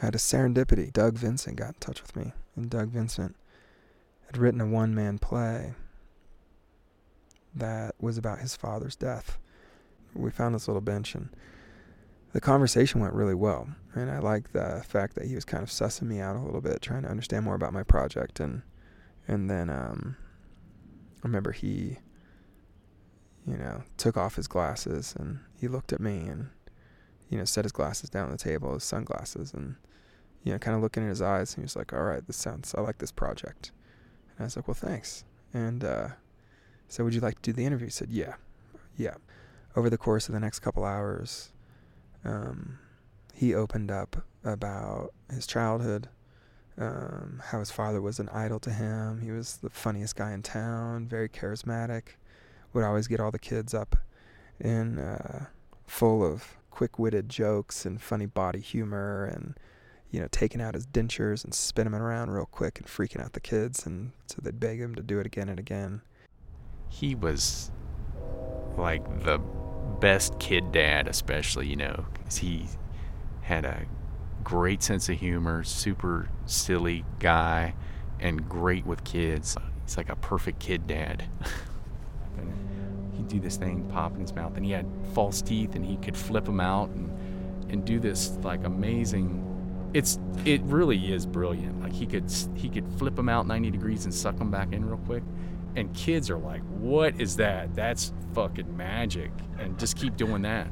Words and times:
Had 0.00 0.14
a 0.14 0.18
serendipity. 0.18 0.90
Doug 0.90 1.18
Vincent 1.18 1.56
got 1.56 1.68
in 1.68 1.74
touch 1.80 2.00
with 2.00 2.16
me, 2.16 2.32
and 2.56 2.70
Doug 2.70 2.88
Vincent 2.88 3.36
had 4.24 4.38
written 4.38 4.60
a 4.62 4.66
one 4.66 4.94
man 4.94 5.18
play 5.18 5.74
that 7.54 7.94
was 8.00 8.16
about 8.16 8.38
his 8.38 8.56
father's 8.56 8.96
death. 8.96 9.38
We 10.14 10.30
found 10.30 10.54
this 10.54 10.68
little 10.68 10.80
bench, 10.80 11.14
and 11.14 11.28
the 12.32 12.40
conversation 12.40 13.02
went 13.02 13.12
really 13.12 13.34
well. 13.34 13.68
And 13.94 14.10
I 14.10 14.20
liked 14.20 14.54
the 14.54 14.82
fact 14.88 15.16
that 15.16 15.26
he 15.26 15.34
was 15.34 15.44
kind 15.44 15.62
of 15.62 15.68
sussing 15.68 16.08
me 16.08 16.18
out 16.18 16.34
a 16.34 16.40
little 16.40 16.62
bit, 16.62 16.80
trying 16.80 17.02
to 17.02 17.10
understand 17.10 17.44
more 17.44 17.54
about 17.54 17.74
my 17.74 17.82
project. 17.82 18.40
And 18.40 18.62
and 19.28 19.50
then 19.50 19.68
um, 19.68 20.16
I 21.22 21.26
remember 21.26 21.52
he, 21.52 21.98
you 23.46 23.58
know, 23.58 23.82
took 23.98 24.16
off 24.16 24.36
his 24.36 24.48
glasses 24.48 25.14
and 25.18 25.40
he 25.60 25.68
looked 25.68 25.92
at 25.92 26.00
me 26.00 26.26
and, 26.26 26.48
you 27.28 27.36
know, 27.36 27.44
set 27.44 27.66
his 27.66 27.72
glasses 27.72 28.08
down 28.08 28.24
on 28.24 28.32
the 28.32 28.38
table, 28.38 28.72
his 28.72 28.84
sunglasses, 28.84 29.52
and, 29.52 29.76
you 30.44 30.52
know, 30.52 30.58
kind 30.58 30.76
of 30.76 30.82
looking 30.82 31.02
in 31.02 31.08
his 31.08 31.22
eyes. 31.22 31.54
And 31.54 31.62
he 31.62 31.64
was 31.64 31.76
like, 31.76 31.92
"All 31.92 32.02
right, 32.02 32.26
this 32.26 32.36
sounds. 32.36 32.74
I 32.74 32.80
like 32.80 32.98
this 32.98 33.12
project." 33.12 33.72
And 34.36 34.40
I 34.40 34.44
was 34.44 34.56
like, 34.56 34.68
"Well, 34.68 34.74
thanks." 34.74 35.24
And 35.52 35.84
uh, 35.84 36.08
so, 36.88 37.04
would 37.04 37.14
you 37.14 37.20
like 37.20 37.42
to 37.42 37.50
do 37.50 37.52
the 37.52 37.64
interview? 37.64 37.86
He 37.86 37.92
said, 37.92 38.10
"Yeah, 38.10 38.34
yeah." 38.96 39.14
Over 39.76 39.88
the 39.88 39.98
course 39.98 40.28
of 40.28 40.34
the 40.34 40.40
next 40.40 40.58
couple 40.60 40.84
hours, 40.84 41.52
um, 42.24 42.80
he 43.34 43.54
opened 43.54 43.90
up 43.90 44.24
about 44.44 45.12
his 45.32 45.46
childhood, 45.46 46.08
um, 46.76 47.40
how 47.46 47.60
his 47.60 47.70
father 47.70 48.00
was 48.00 48.18
an 48.18 48.28
idol 48.30 48.58
to 48.60 48.70
him. 48.70 49.20
He 49.20 49.30
was 49.30 49.58
the 49.58 49.70
funniest 49.70 50.16
guy 50.16 50.32
in 50.32 50.42
town, 50.42 51.06
very 51.06 51.28
charismatic, 51.28 52.16
would 52.72 52.84
always 52.84 53.06
get 53.06 53.20
all 53.20 53.30
the 53.30 53.38
kids 53.38 53.74
up 53.74 53.96
in 54.58 54.98
uh, 54.98 55.46
full 55.86 56.24
of 56.24 56.56
quick-witted 56.70 57.28
jokes 57.28 57.84
and 57.84 58.00
funny 58.00 58.26
body 58.26 58.60
humor 58.60 59.24
and 59.24 59.54
you 60.10 60.20
know 60.20 60.28
taking 60.30 60.60
out 60.60 60.74
his 60.74 60.86
dentures 60.86 61.44
and 61.44 61.54
spinning 61.54 61.92
them 61.92 62.02
around 62.02 62.30
real 62.30 62.46
quick 62.46 62.78
and 62.78 62.86
freaking 62.86 63.22
out 63.22 63.32
the 63.32 63.40
kids 63.40 63.86
and 63.86 64.12
so 64.26 64.36
they'd 64.42 64.60
beg 64.60 64.80
him 64.80 64.94
to 64.94 65.02
do 65.02 65.18
it 65.18 65.26
again 65.26 65.48
and 65.48 65.58
again 65.58 66.02
he 66.88 67.14
was 67.14 67.70
like 68.76 69.24
the 69.24 69.38
best 70.00 70.38
kid 70.38 70.72
dad, 70.72 71.06
especially, 71.06 71.66
you 71.68 71.76
know, 71.76 72.06
because 72.12 72.38
he 72.38 72.66
had 73.42 73.64
a 73.64 73.86
great 74.42 74.82
sense 74.82 75.08
of 75.08 75.18
humor, 75.18 75.62
super 75.62 76.28
silly 76.46 77.04
guy, 77.18 77.74
and 78.18 78.48
great 78.48 78.84
with 78.84 79.04
kids. 79.04 79.56
He's 79.84 79.96
like 79.96 80.08
a 80.08 80.16
perfect 80.16 80.58
kid 80.58 80.86
dad. 80.86 81.24
he'd 83.16 83.28
do 83.28 83.40
this 83.40 83.56
thing, 83.56 83.88
pop 83.90 84.14
in 84.14 84.20
his 84.20 84.34
mouth, 84.34 84.56
and 84.56 84.64
he 84.64 84.72
had 84.72 84.86
false 85.14 85.42
teeth, 85.42 85.74
and 85.74 85.84
he 85.84 85.96
could 85.98 86.16
flip 86.16 86.44
them 86.44 86.60
out 86.60 86.90
and 86.90 87.08
and 87.70 87.84
do 87.84 88.00
this 88.00 88.36
like 88.42 88.64
amazing. 88.64 89.46
It's 89.92 90.18
it 90.44 90.60
really 90.62 91.12
is 91.12 91.26
brilliant. 91.26 91.80
Like 91.82 91.92
he 91.92 92.06
could 92.06 92.30
he 92.54 92.68
could 92.68 92.86
flip 92.98 93.16
them 93.16 93.28
out 93.28 93.46
90 93.46 93.70
degrees 93.70 94.04
and 94.04 94.14
suck 94.14 94.38
them 94.38 94.50
back 94.50 94.72
in 94.72 94.84
real 94.84 94.98
quick 94.98 95.22
and 95.76 95.92
kids 95.94 96.30
are 96.30 96.38
like, 96.38 96.62
"What 96.62 97.20
is 97.20 97.36
that? 97.36 97.74
That's 97.74 98.12
fucking 98.34 98.76
magic!" 98.76 99.30
And 99.58 99.78
just 99.78 99.96
keep 99.96 100.16
doing 100.16 100.42
that. 100.42 100.68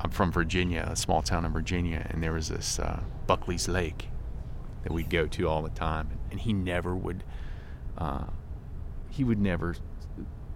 I'm 0.00 0.10
from 0.10 0.32
Virginia, 0.32 0.86
a 0.90 0.96
small 0.96 1.22
town 1.22 1.44
in 1.44 1.52
Virginia, 1.52 2.06
and 2.10 2.22
there 2.22 2.32
was 2.32 2.48
this 2.48 2.78
uh, 2.78 3.02
Buckley's 3.26 3.68
Lake 3.68 4.08
that 4.82 4.92
we'd 4.92 5.08
go 5.08 5.26
to 5.26 5.48
all 5.48 5.62
the 5.62 5.70
time, 5.70 6.10
and 6.30 6.40
he 6.40 6.52
never 6.52 6.94
would. 6.94 7.24
Uh, 7.96 8.24
he 9.08 9.24
would 9.24 9.38
never 9.38 9.76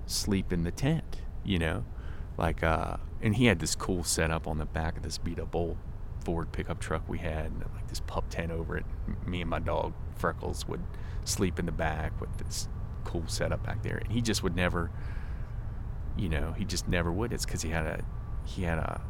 sleep 0.06 0.52
in 0.52 0.64
the 0.64 0.70
tent, 0.72 1.22
you 1.44 1.58
know, 1.58 1.84
like. 2.36 2.62
Uh, 2.62 2.96
and 3.20 3.34
he 3.34 3.46
had 3.46 3.58
this 3.58 3.74
cool 3.74 4.04
setup 4.04 4.46
on 4.46 4.58
the 4.58 4.64
back 4.64 4.96
of 4.96 5.02
this 5.02 5.18
beat 5.18 5.40
up 5.40 5.52
old 5.56 5.76
Ford 6.28 6.52
pickup 6.52 6.78
truck 6.78 7.08
we 7.08 7.16
had, 7.16 7.50
like 7.74 7.88
this 7.88 8.00
pup 8.00 8.26
tent 8.28 8.52
over 8.52 8.76
it. 8.76 8.84
Me 9.26 9.40
and 9.40 9.48
my 9.48 9.58
dog 9.58 9.94
Freckles 10.16 10.68
would 10.68 10.82
sleep 11.24 11.58
in 11.58 11.64
the 11.64 11.72
back 11.72 12.20
with 12.20 12.36
this 12.36 12.68
cool 13.04 13.24
setup 13.28 13.64
back 13.64 13.82
there. 13.82 13.96
And 13.96 14.12
he 14.12 14.20
just 14.20 14.42
would 14.42 14.54
never, 14.54 14.90
you 16.18 16.28
know, 16.28 16.52
he 16.52 16.66
just 16.66 16.86
never 16.86 17.10
would. 17.10 17.32
It's 17.32 17.46
because 17.46 17.62
he 17.62 17.70
had 17.70 17.86
a 17.86 18.04
he 18.44 18.64
had 18.64 18.76
a 18.76 19.00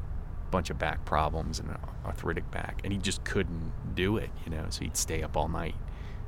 bunch 0.53 0.71
of 0.71 0.79
back 0.79 1.05
problems 1.05 1.59
and 1.59 1.71
an 1.71 1.79
arthritic 2.07 2.49
back, 2.53 2.83
and 2.85 2.93
he 2.93 3.01
just 3.01 3.25
couldn't 3.25 3.73
do 3.97 4.17
it, 4.17 4.31
you 4.45 4.53
know. 4.53 4.67
So 4.71 4.85
he'd 4.85 4.97
stay 4.97 5.25
up 5.25 5.37
all 5.37 5.49
night 5.49 5.75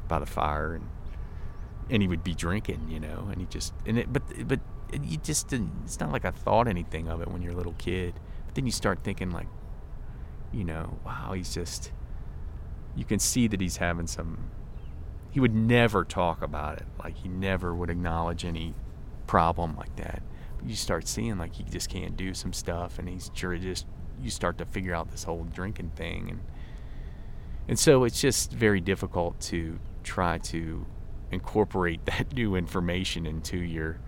by 0.09 0.19
the 0.19 0.27
fire, 0.27 0.75
and 0.75 0.89
and 1.89 2.03
he 2.03 2.09
would 2.09 2.25
be 2.25 2.35
drinking, 2.35 2.89
you 2.89 2.99
know, 2.99 3.29
and 3.31 3.41
he 3.41 3.47
just 3.47 3.75
and 3.87 3.97
it, 3.97 4.13
but 4.13 4.23
but 4.49 4.59
you 5.05 5.19
just 5.19 5.47
didn't. 5.47 5.71
It's 5.85 6.01
not 6.01 6.11
like 6.11 6.25
I 6.25 6.33
thought 6.33 6.67
anything 6.67 7.07
of 7.07 7.23
it 7.23 7.29
when 7.29 7.43
you're 7.43 7.53
a 7.53 7.57
little 7.57 7.77
kid. 7.79 8.15
But 8.47 8.57
then 8.57 8.67
you 8.67 8.73
start 8.73 9.05
thinking 9.05 9.31
like, 9.31 9.47
you 10.53 10.65
know, 10.65 10.99
wow, 11.05 11.33
he's 11.35 11.55
just. 11.55 11.93
You 12.97 13.05
can 13.05 13.21
see 13.21 13.47
that 13.47 13.61
he's 13.61 13.77
having 13.77 14.09
some 14.09 14.51
he 15.31 15.39
would 15.39 15.55
never 15.55 16.05
talk 16.05 16.43
about 16.43 16.79
it. 16.79 16.87
Like 17.03 17.17
he 17.17 17.29
never 17.29 17.75
would 17.75 17.89
acknowledge 17.89 18.45
any 18.45 18.75
problem 19.27 19.77
like 19.77 19.95
that. 19.97 20.23
But 20.59 20.69
you 20.69 20.75
start 20.75 21.07
seeing 21.07 21.39
like 21.39 21.55
he 21.55 21.63
just 21.65 21.89
can't 21.89 22.17
do 22.17 22.35
some 22.35 22.53
stuff, 22.53 22.99
and 22.99 23.09
he's 23.09 23.31
just 23.31 23.87
you 24.21 24.31
start 24.31 24.59
to 24.59 24.67
figure 24.67 24.95
out 24.95 25.11
this 25.11 25.25
whole 25.25 25.45
drinking 25.45 25.93
thing, 25.95 26.31
and 26.31 26.41
and 27.69 27.79
so 27.79 28.05
it's 28.05 28.21
just 28.21 28.53
very 28.53 28.81
difficult 28.81 29.41
to 29.41 29.79
try 30.03 30.39
to 30.39 30.85
incorporate 31.31 32.05
that 32.07 32.35
new 32.35 32.57
information 32.57 33.25
into 33.25 33.57
your 33.57 34.01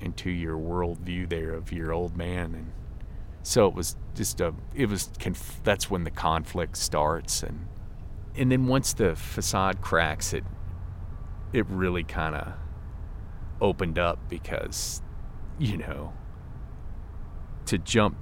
into 0.00 0.28
your 0.28 0.58
worldview 0.58 1.28
there 1.28 1.52
of 1.52 1.72
your 1.72 1.92
old 1.92 2.16
man 2.16 2.54
and 2.54 2.72
so 3.44 3.68
it 3.68 3.74
was 3.74 3.96
just 4.14 4.40
a 4.40 4.52
it 4.74 4.88
was 4.88 5.10
conf- 5.20 5.60
that's 5.62 5.88
when 5.88 6.02
the 6.02 6.10
conflict 6.10 6.76
starts 6.76 7.42
and 7.44 7.68
and 8.36 8.50
then 8.50 8.66
once 8.66 8.92
the 8.92 9.14
facade 9.14 9.80
cracks, 9.80 10.32
it 10.32 10.44
it 11.52 11.66
really 11.68 12.02
kind 12.02 12.34
of 12.34 12.54
opened 13.60 13.98
up 13.98 14.18
because 14.28 15.02
you 15.58 15.76
know 15.76 16.12
to 17.66 17.78
jump 17.78 18.16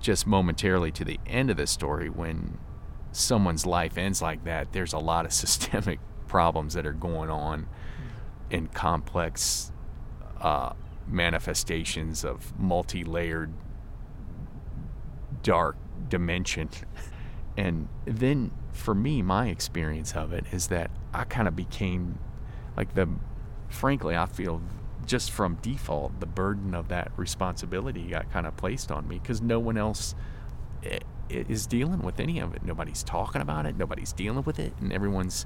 just 0.00 0.26
momentarily 0.26 0.90
to 0.90 1.04
the 1.04 1.20
end 1.26 1.50
of 1.50 1.56
the 1.58 1.66
story 1.66 2.08
when 2.08 2.58
someone's 3.12 3.66
life 3.66 3.98
ends 3.98 4.22
like 4.22 4.42
that 4.44 4.72
there's 4.72 4.94
a 4.94 4.98
lot 4.98 5.26
of 5.26 5.32
systemic 5.42 6.00
problems 6.26 6.72
that 6.72 6.86
are 6.86 6.94
going 6.94 7.28
on 7.28 7.66
in 8.50 8.66
complex 8.68 9.70
uh, 10.40 10.72
manifestations 11.06 12.24
of 12.24 12.58
multi-layered 12.58 13.52
dark 15.42 15.76
dimension 16.08 16.68
and 17.56 17.88
then 18.04 18.50
for 18.72 18.94
me, 18.94 19.22
my 19.22 19.48
experience 19.48 20.14
of 20.14 20.32
it 20.32 20.46
is 20.52 20.68
that 20.68 20.90
I 21.12 21.24
kind 21.24 21.46
of 21.46 21.54
became 21.54 22.18
like 22.76 22.94
the, 22.94 23.08
frankly, 23.68 24.16
I 24.16 24.26
feel 24.26 24.62
just 25.06 25.30
from 25.30 25.56
default, 25.56 26.20
the 26.20 26.26
burden 26.26 26.74
of 26.74 26.88
that 26.88 27.12
responsibility 27.16 28.08
got 28.08 28.30
kind 28.30 28.46
of 28.46 28.56
placed 28.56 28.90
on 28.90 29.06
me 29.06 29.18
because 29.18 29.42
no 29.42 29.58
one 29.58 29.76
else 29.76 30.14
eh, 30.84 31.00
is 31.28 31.66
dealing 31.66 32.00
with 32.00 32.18
any 32.18 32.38
of 32.38 32.54
it. 32.54 32.62
Nobody's 32.64 33.02
talking 33.02 33.42
about 33.42 33.66
it, 33.66 33.76
nobody's 33.76 34.12
dealing 34.12 34.44
with 34.44 34.58
it, 34.58 34.72
and 34.80 34.92
everyone's, 34.92 35.44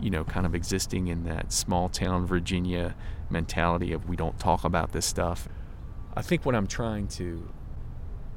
you 0.00 0.10
know, 0.10 0.24
kind 0.24 0.46
of 0.46 0.54
existing 0.54 1.08
in 1.08 1.24
that 1.24 1.52
small 1.52 1.88
town 1.88 2.26
Virginia 2.26 2.94
mentality 3.28 3.92
of 3.92 4.08
we 4.08 4.16
don't 4.16 4.38
talk 4.38 4.64
about 4.64 4.92
this 4.92 5.04
stuff. 5.04 5.48
I 6.16 6.22
think 6.22 6.46
what 6.46 6.54
I'm 6.54 6.68
trying 6.68 7.08
to 7.08 7.52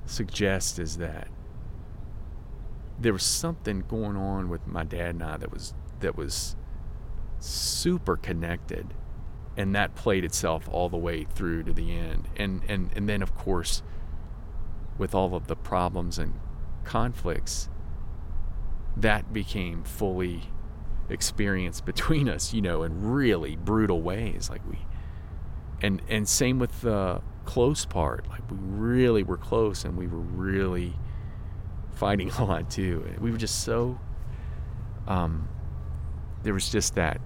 suggest 0.08 0.80
is 0.80 0.98
that 0.98 1.28
there 3.00 3.14
was 3.14 3.24
something 3.24 3.84
going 3.88 4.18
on 4.18 4.50
with 4.50 4.66
my 4.66 4.84
dad 4.84 5.16
and 5.16 5.24
I 5.24 5.38
that 5.38 5.52
was 5.52 5.74
that 6.00 6.18
was 6.18 6.56
super 7.40 8.18
connected 8.18 8.94
and 9.56 9.74
that 9.76 9.96
played 9.96 10.24
itself 10.24 10.68
all 10.72 10.90
the 10.90 10.98
way 10.98 11.24
through 11.24 11.64
to 11.64 11.74
the 11.74 11.92
end. 11.92 12.30
And 12.36 12.62
and 12.68 12.92
and 12.96 13.10
then 13.10 13.22
of 13.22 13.36
course 13.36 13.84
with 14.98 15.14
all 15.14 15.36
of 15.36 15.48
the 15.48 15.56
problems 15.56 16.18
and 16.18 16.40
conflicts 16.84 17.70
that 18.96 19.32
became 19.32 19.84
fully 19.84 20.44
experienced 21.10 21.86
between 21.86 22.28
us 22.36 22.54
you 22.54 22.62
know 22.62 22.84
in 22.84 23.02
really 23.02 23.56
brutal 23.56 24.02
ways. 24.02 24.50
Like 24.50 24.62
we 24.70 24.80
and 25.82 26.02
and 26.08 26.28
same 26.28 26.60
with 26.60 26.82
the 26.82 27.22
close 27.48 27.86
part 27.86 28.28
like 28.28 28.42
we 28.52 28.58
really 28.60 29.24
were 29.24 29.38
close 29.38 29.86
and 29.86 29.98
we 29.98 30.06
were 30.06 30.20
really 30.20 30.94
fighting 31.96 32.30
a 32.38 32.44
lot 32.44 32.70
too. 32.70 33.06
We 33.20 33.32
were 33.32 33.38
just 33.38 33.64
so. 33.64 34.00
Um, 35.08 35.48
there 36.44 36.54
was 36.54 36.70
just 36.70 36.96
that 36.96 37.22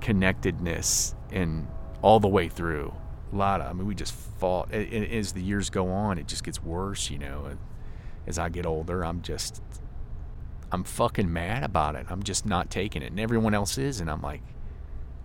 connectedness 0.00 1.14
and 1.30 1.68
all 2.02 2.20
the 2.20 2.28
way 2.28 2.48
through. 2.48 2.92
A 3.32 3.36
lot 3.36 3.60
of, 3.60 3.70
I 3.70 3.72
mean, 3.72 3.86
we 3.86 3.94
just 3.94 4.12
fought. 4.12 4.72
And 4.72 5.06
as 5.06 5.32
the 5.32 5.42
years 5.42 5.70
go 5.70 5.88
on, 5.88 6.18
it 6.18 6.26
just 6.26 6.44
gets 6.44 6.62
worse, 6.62 7.08
you 7.10 7.18
know. 7.18 7.46
And 7.48 7.58
As 8.26 8.38
I 8.38 8.48
get 8.48 8.66
older, 8.66 9.04
I'm 9.04 9.22
just, 9.22 9.62
I'm 10.72 10.82
fucking 10.84 11.32
mad 11.32 11.62
about 11.62 11.94
it. 11.94 12.06
I'm 12.08 12.22
just 12.24 12.44
not 12.44 12.70
taking 12.70 13.02
it. 13.02 13.10
And 13.12 13.20
everyone 13.20 13.54
else 13.54 13.78
is. 13.78 14.00
And 14.00 14.10
I'm 14.10 14.22
like, 14.22 14.42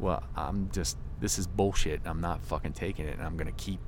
well, 0.01 0.23
I'm 0.35 0.69
just, 0.71 0.97
this 1.19 1.37
is 1.37 1.47
bullshit. 1.47 2.01
I'm 2.05 2.19
not 2.19 2.41
fucking 2.41 2.73
taking 2.73 3.05
it. 3.05 3.17
And 3.17 3.23
I'm 3.23 3.37
going 3.37 3.47
to 3.47 3.63
keep 3.63 3.79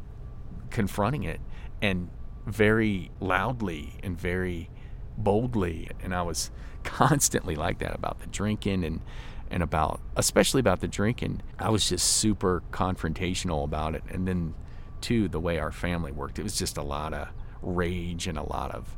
confronting 0.70 1.24
it. 1.24 1.42
And 1.82 2.10
very 2.46 3.12
loudly 3.20 4.00
and 4.04 4.18
very 4.18 4.70
boldly. 5.18 5.90
And 6.02 6.14
I 6.14 6.22
was 6.22 6.52
constantly 6.84 7.56
like 7.56 7.80
that 7.80 7.96
about 7.96 8.20
the 8.20 8.28
drinking 8.28 8.84
and 8.84 9.02
and 9.50 9.62
about 9.62 10.02
especially 10.16 10.60
about 10.60 10.80
the 10.80 10.88
drinking. 10.88 11.42
I 11.60 11.70
was 11.70 11.88
just 11.88 12.08
super 12.08 12.64
confrontational 12.72 13.64
about 13.64 13.94
it. 13.96 14.04
And 14.10 14.28
then 14.28 14.56
too 15.02 15.28
the 15.28 15.40
way 15.40 15.60
our 15.60 15.72
family 15.72 16.12
worked, 16.12 16.40
it 16.40 16.44
was 16.44 16.58
just 16.58 16.78
a 16.78 16.84
lot 16.84 17.14
of 17.14 17.28
rage 17.62 18.28
and 18.28 18.38
a 18.38 18.44
lot 18.44 18.72
of 18.72 18.96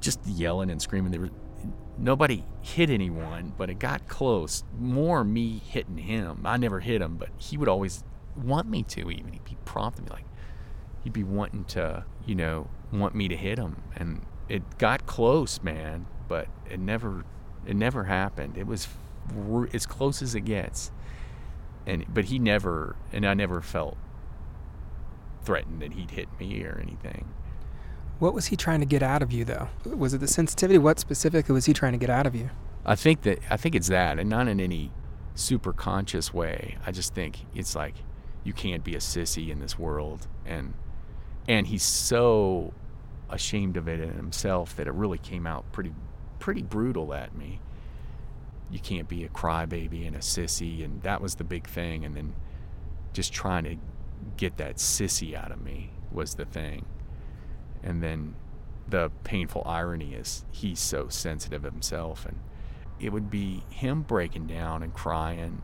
just 0.00 0.24
yelling 0.26 0.70
and 0.70 0.80
screaming. 0.80 1.12
There 1.12 1.20
was 1.20 1.30
nobody 2.04 2.44
hit 2.60 2.90
anyone, 2.90 3.54
but 3.56 3.70
it 3.70 3.78
got 3.78 4.06
close. 4.06 4.62
More 4.78 5.24
me 5.24 5.58
hitting 5.58 5.96
him. 5.96 6.42
I 6.44 6.58
never 6.58 6.80
hit 6.80 7.00
him, 7.00 7.16
but 7.16 7.30
he 7.38 7.56
would 7.56 7.68
always 7.68 8.04
want 8.36 8.68
me 8.68 8.82
to. 8.84 9.10
Even 9.10 9.32
he'd 9.32 9.44
be 9.44 9.56
prompting 9.64 10.04
me 10.04 10.10
like 10.10 10.26
he'd 11.02 11.14
be 11.14 11.24
wanting 11.24 11.64
to, 11.64 12.04
you 12.26 12.34
know, 12.34 12.68
want 12.92 13.14
me 13.14 13.26
to 13.28 13.36
hit 13.36 13.58
him, 13.58 13.82
and 13.96 14.20
it 14.48 14.78
got 14.78 15.06
close, 15.06 15.62
man. 15.62 16.06
But 16.28 16.48
it 16.70 16.78
never, 16.78 17.24
it 17.66 17.74
never 17.74 18.04
happened. 18.04 18.58
It 18.58 18.66
was 18.66 18.86
as 19.72 19.86
close 19.86 20.20
as 20.20 20.34
it 20.34 20.42
gets, 20.42 20.92
and 21.86 22.04
but 22.12 22.26
he 22.26 22.38
never, 22.38 22.96
and 23.12 23.26
I 23.26 23.32
never 23.32 23.62
felt 23.62 23.96
threatened 25.42 25.80
that 25.80 25.94
he'd 25.94 26.10
hit 26.10 26.28
me 26.38 26.62
or 26.64 26.78
anything. 26.82 27.32
What 28.18 28.32
was 28.32 28.46
he 28.46 28.56
trying 28.56 28.80
to 28.80 28.86
get 28.86 29.02
out 29.02 29.22
of 29.22 29.32
you, 29.32 29.44
though? 29.44 29.68
Was 29.84 30.14
it 30.14 30.18
the 30.18 30.28
sensitivity? 30.28 30.78
What 30.78 30.98
specifically 30.98 31.52
was 31.52 31.66
he 31.66 31.72
trying 31.72 31.92
to 31.92 31.98
get 31.98 32.10
out 32.10 32.26
of 32.26 32.34
you? 32.34 32.50
I 32.86 32.94
think 32.94 33.22
that 33.22 33.40
I 33.50 33.56
think 33.56 33.74
it's 33.74 33.88
that, 33.88 34.18
and 34.18 34.28
not 34.28 34.48
in 34.48 34.60
any 34.60 34.92
super 35.34 35.72
conscious 35.72 36.32
way. 36.32 36.78
I 36.86 36.92
just 36.92 37.14
think 37.14 37.46
it's 37.54 37.74
like 37.74 37.94
you 38.44 38.52
can't 38.52 38.84
be 38.84 38.94
a 38.94 38.98
sissy 38.98 39.50
in 39.50 39.58
this 39.58 39.78
world, 39.78 40.28
and 40.46 40.74
and 41.48 41.66
he's 41.66 41.82
so 41.82 42.72
ashamed 43.30 43.76
of 43.76 43.88
it 43.88 44.00
in 44.00 44.12
himself 44.12 44.76
that 44.76 44.86
it 44.86 44.92
really 44.92 45.18
came 45.18 45.46
out 45.46 45.70
pretty 45.72 45.92
pretty 46.38 46.62
brutal 46.62 47.14
at 47.14 47.34
me. 47.36 47.60
You 48.70 48.78
can't 48.78 49.08
be 49.08 49.24
a 49.24 49.28
crybaby 49.28 50.06
and 50.06 50.14
a 50.14 50.20
sissy, 50.20 50.84
and 50.84 51.02
that 51.02 51.20
was 51.20 51.36
the 51.36 51.44
big 51.44 51.66
thing. 51.66 52.04
And 52.04 52.14
then 52.14 52.34
just 53.12 53.32
trying 53.32 53.64
to 53.64 53.76
get 54.36 54.56
that 54.58 54.76
sissy 54.76 55.34
out 55.34 55.50
of 55.50 55.62
me 55.62 55.90
was 56.12 56.34
the 56.34 56.44
thing. 56.44 56.84
And 57.84 58.02
then 58.02 58.34
the 58.88 59.12
painful 59.22 59.62
irony 59.64 60.14
is 60.14 60.44
he's 60.50 60.80
so 60.80 61.08
sensitive 61.08 61.62
himself 61.62 62.26
and 62.26 62.38
it 63.00 63.12
would 63.12 63.30
be 63.30 63.62
him 63.70 64.02
breaking 64.02 64.46
down 64.46 64.82
and 64.82 64.92
crying 64.92 65.62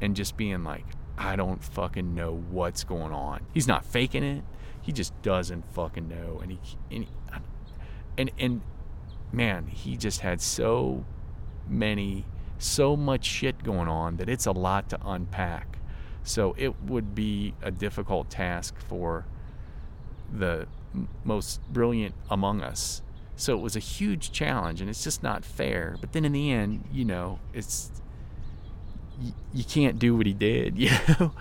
and 0.00 0.16
just 0.16 0.36
being 0.36 0.64
like 0.64 0.86
I 1.18 1.36
don't 1.36 1.62
fucking 1.62 2.14
know 2.14 2.42
what's 2.50 2.82
going 2.82 3.12
on. 3.12 3.44
He's 3.52 3.68
not 3.68 3.84
faking 3.84 4.22
it. 4.24 4.42
He 4.80 4.90
just 4.92 5.20
doesn't 5.22 5.70
fucking 5.74 6.08
know 6.08 6.40
and 6.42 6.52
he 6.52 6.58
and 6.90 7.06
and, 8.16 8.30
and 8.38 8.60
man, 9.32 9.66
he 9.66 9.96
just 9.96 10.20
had 10.20 10.40
so 10.40 11.04
many 11.68 12.24
so 12.58 12.94
much 12.94 13.24
shit 13.24 13.62
going 13.62 13.88
on 13.88 14.16
that 14.16 14.28
it's 14.28 14.46
a 14.46 14.52
lot 14.52 14.88
to 14.90 14.98
unpack. 15.04 15.78
So 16.22 16.54
it 16.58 16.82
would 16.82 17.14
be 17.14 17.54
a 17.62 17.70
difficult 17.70 18.28
task 18.28 18.78
for 18.78 19.24
the 20.30 20.66
most 21.24 21.60
brilliant 21.72 22.14
among 22.30 22.62
us. 22.62 23.02
So 23.36 23.56
it 23.56 23.60
was 23.60 23.76
a 23.76 23.80
huge 23.80 24.32
challenge, 24.32 24.80
and 24.80 24.90
it's 24.90 25.02
just 25.02 25.22
not 25.22 25.44
fair. 25.44 25.96
But 26.00 26.12
then 26.12 26.24
in 26.24 26.32
the 26.32 26.50
end, 26.50 26.84
you 26.92 27.04
know, 27.04 27.38
it's 27.54 27.90
you, 29.20 29.32
you 29.54 29.64
can't 29.64 29.98
do 29.98 30.16
what 30.16 30.26
he 30.26 30.34
did, 30.34 30.78
you 30.78 30.90
know. 31.08 31.32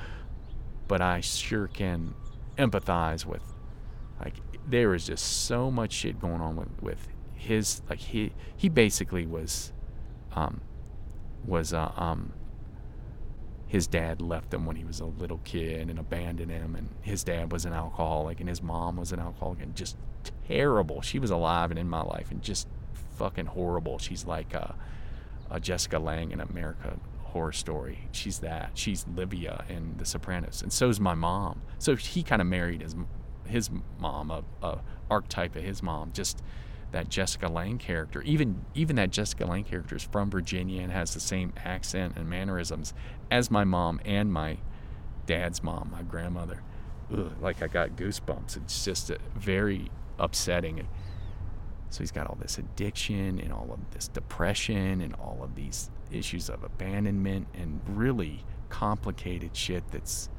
But 0.88 1.02
I 1.02 1.20
sure 1.20 1.68
can 1.68 2.16
empathize 2.58 3.26
with, 3.26 3.44
like, 4.20 4.36
there 4.68 4.94
is 4.94 5.08
just 5.08 5.46
so 5.46 5.70
much 5.70 5.92
shit 5.92 6.20
going 6.20 6.42
on 6.42 6.56
with 6.56 6.82
with 6.82 7.08
his 7.36 7.82
like 7.90 8.00
he 8.00 8.34
he 8.56 8.70
basically 8.70 9.26
was, 9.26 9.72
um, 10.34 10.62
was 11.46 11.74
uh, 11.74 11.92
um 11.96 12.34
his 13.70 13.86
dad 13.86 14.20
left 14.20 14.52
him 14.52 14.66
when 14.66 14.76
he 14.76 14.84
was 14.84 15.00
a 15.00 15.06
little 15.06 15.40
kid 15.44 15.92
and 15.92 16.00
abandoned 16.00 16.50
him 16.50 16.76
and 16.76 16.90
his 17.02 17.24
dad 17.24 17.52
was 17.52 17.66
an 17.66 17.72
alcoholic 17.72 18.40
and 18.40 18.50
his 18.50 18.64
mom 18.64 18.98
was 18.98 19.12
an 19.12 19.20
alcoholic 19.20 19.62
and 19.62 19.76
just 19.76 19.96
terrible. 20.48 21.02
She 21.02 21.20
was 21.20 21.30
alive 21.30 21.70
and 21.70 21.80
in 21.80 21.88
my 21.88 22.02
life 22.02 22.32
and 22.32 22.42
just 22.42 22.68
fucking 23.16 23.46
horrible. 23.46 24.00
She's 24.00 24.26
like 24.26 24.56
a, 24.56 24.74
a 25.52 25.60
jessica 25.60 26.00
lange 26.00 26.32
in 26.32 26.42
america 26.42 26.98
horror 27.26 27.52
story. 27.52 28.08
She's 28.12 28.40
that. 28.40 28.72
She's 28.74 29.06
livia 29.16 29.64
in 29.70 29.98
the 29.98 30.06
sopranos 30.06 30.64
and 30.64 30.74
so's 30.74 31.00
my 31.00 31.14
mom. 31.14 31.62
So 31.78 31.96
he 31.96 32.24
kind 32.24 32.42
of 32.42 32.48
married 32.48 32.82
his 32.82 32.96
his 33.46 33.70
mom 34.00 34.32
a, 34.32 34.44
a 34.64 34.80
archetype 35.12 35.56
of 35.56 35.64
his 35.64 35.84
mom. 35.84 36.12
Just 36.12 36.42
that 36.92 37.10
Jessica 37.10 37.48
Lange 37.48 37.78
character. 37.78 38.22
Even 38.24 38.66
even 38.74 38.96
that 38.96 39.12
Jessica 39.12 39.46
Lange 39.46 39.64
character 39.64 39.96
is 39.96 40.04
from 40.04 40.30
Virginia 40.30 40.82
and 40.82 40.92
has 40.92 41.14
the 41.14 41.20
same 41.20 41.54
accent 41.58 42.14
and 42.16 42.30
mannerisms 42.30 42.94
as 43.30 43.52
my 43.52 43.64
mom 43.64 44.00
and 44.06 44.32
my 44.32 44.58
dad's 45.26 45.64
mom, 45.64 45.90
my 45.92 46.02
grandmother. 46.04 46.62
Ugh, 47.14 47.32
like 47.42 47.62
I 47.62 47.68
got 47.68 47.96
goosebumps. 47.96 48.58
It's 48.58 48.84
just 48.84 49.12
very 49.36 49.92
upsetting. 50.18 50.88
So 51.92 52.00
he's 52.00 52.12
got 52.12 52.28
all 52.28 52.38
this 52.40 52.58
addiction 52.58 53.40
and 53.40 53.52
all 53.52 53.70
of 53.72 53.80
this 53.92 54.08
depression 54.08 55.02
and 55.02 55.16
all 55.16 55.40
of 55.42 55.56
these 55.56 55.90
issues 56.12 56.50
of 56.50 56.64
abandonment 56.64 57.48
and 57.54 57.82
really 57.88 58.44
complicated 58.70 59.56
shit 59.56 59.84
that's 59.92 60.30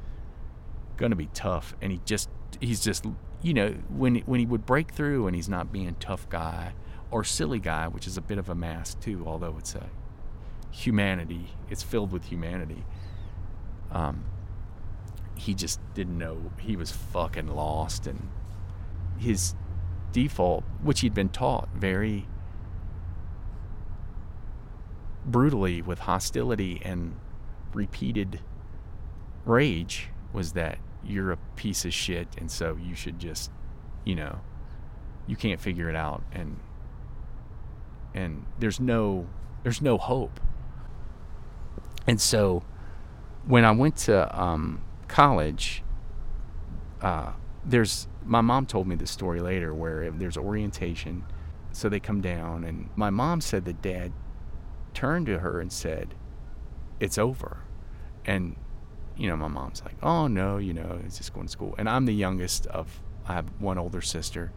going 1.01 1.11
to 1.11 1.17
be 1.17 1.29
tough. 1.33 1.75
And 1.81 1.91
he 1.91 1.99
just 2.05 2.29
he's 2.61 2.81
just 2.81 3.05
you 3.41 3.53
know, 3.53 3.75
when 3.89 4.15
when 4.19 4.39
he 4.39 4.45
would 4.45 4.65
break 4.65 4.91
through 4.91 5.27
and 5.27 5.35
he's 5.35 5.49
not 5.49 5.71
being 5.71 5.95
tough 5.99 6.29
guy 6.29 6.73
or 7.09 7.23
silly 7.23 7.59
guy, 7.59 7.87
which 7.87 8.07
is 8.07 8.17
a 8.17 8.21
bit 8.21 8.37
of 8.37 8.49
a 8.49 8.55
mask 8.55 8.99
too, 9.01 9.23
although 9.25 9.55
it's 9.57 9.75
a 9.75 9.89
humanity, 10.69 11.47
it's 11.69 11.83
filled 11.83 12.11
with 12.11 12.25
humanity. 12.25 12.85
Um, 13.91 14.23
he 15.35 15.53
just 15.53 15.79
didn't 15.93 16.17
know 16.17 16.51
he 16.59 16.75
was 16.75 16.91
fucking 16.91 17.47
lost, 17.47 18.05
and 18.07 18.29
his 19.17 19.55
default, 20.11 20.63
which 20.81 21.01
he'd 21.01 21.13
been 21.13 21.29
taught 21.29 21.67
very 21.75 22.27
brutally 25.25 25.81
with 25.81 25.99
hostility 25.99 26.81
and 26.83 27.15
repeated 27.73 28.39
rage, 29.45 30.09
was 30.31 30.53
that 30.53 30.77
you're 31.05 31.31
a 31.31 31.37
piece 31.55 31.85
of 31.85 31.93
shit 31.93 32.27
and 32.37 32.51
so 32.51 32.77
you 32.81 32.95
should 32.95 33.19
just 33.19 33.51
you 34.05 34.15
know 34.15 34.39
you 35.27 35.35
can't 35.35 35.59
figure 35.59 35.89
it 35.89 35.95
out 35.95 36.23
and 36.31 36.59
and 38.13 38.45
there's 38.59 38.79
no 38.79 39.27
there's 39.63 39.81
no 39.81 39.97
hope. 39.97 40.39
And 42.07 42.19
so 42.19 42.63
when 43.45 43.63
i 43.65 43.71
went 43.71 43.95
to 43.97 44.39
um, 44.39 44.81
college 45.07 45.83
uh, 47.01 47.31
there's 47.65 48.07
my 48.23 48.41
mom 48.41 48.65
told 48.65 48.87
me 48.87 48.95
this 48.95 49.09
story 49.09 49.39
later 49.39 49.73
where 49.73 50.11
there's 50.11 50.37
orientation. 50.37 51.23
So 51.71 51.89
they 51.89 51.99
come 51.99 52.21
down 52.21 52.63
and 52.63 52.89
my 52.95 53.09
mom 53.09 53.41
said 53.41 53.65
that 53.65 53.81
dad 53.81 54.11
turned 54.93 55.25
to 55.27 55.39
her 55.39 55.59
and 55.59 55.71
said 55.71 56.13
it's 56.99 57.17
over. 57.17 57.63
And 58.25 58.55
you 59.17 59.27
know, 59.27 59.35
my 59.35 59.47
mom's 59.47 59.83
like, 59.83 59.95
oh 60.01 60.27
no, 60.27 60.57
you 60.57 60.73
know, 60.73 60.99
it's 61.05 61.17
just 61.17 61.33
going 61.33 61.45
to 61.45 61.51
school. 61.51 61.75
And 61.77 61.89
I'm 61.89 62.05
the 62.05 62.13
youngest 62.13 62.67
of, 62.67 63.01
I 63.27 63.33
have 63.33 63.45
one 63.59 63.77
older 63.77 64.01
sister, 64.01 64.51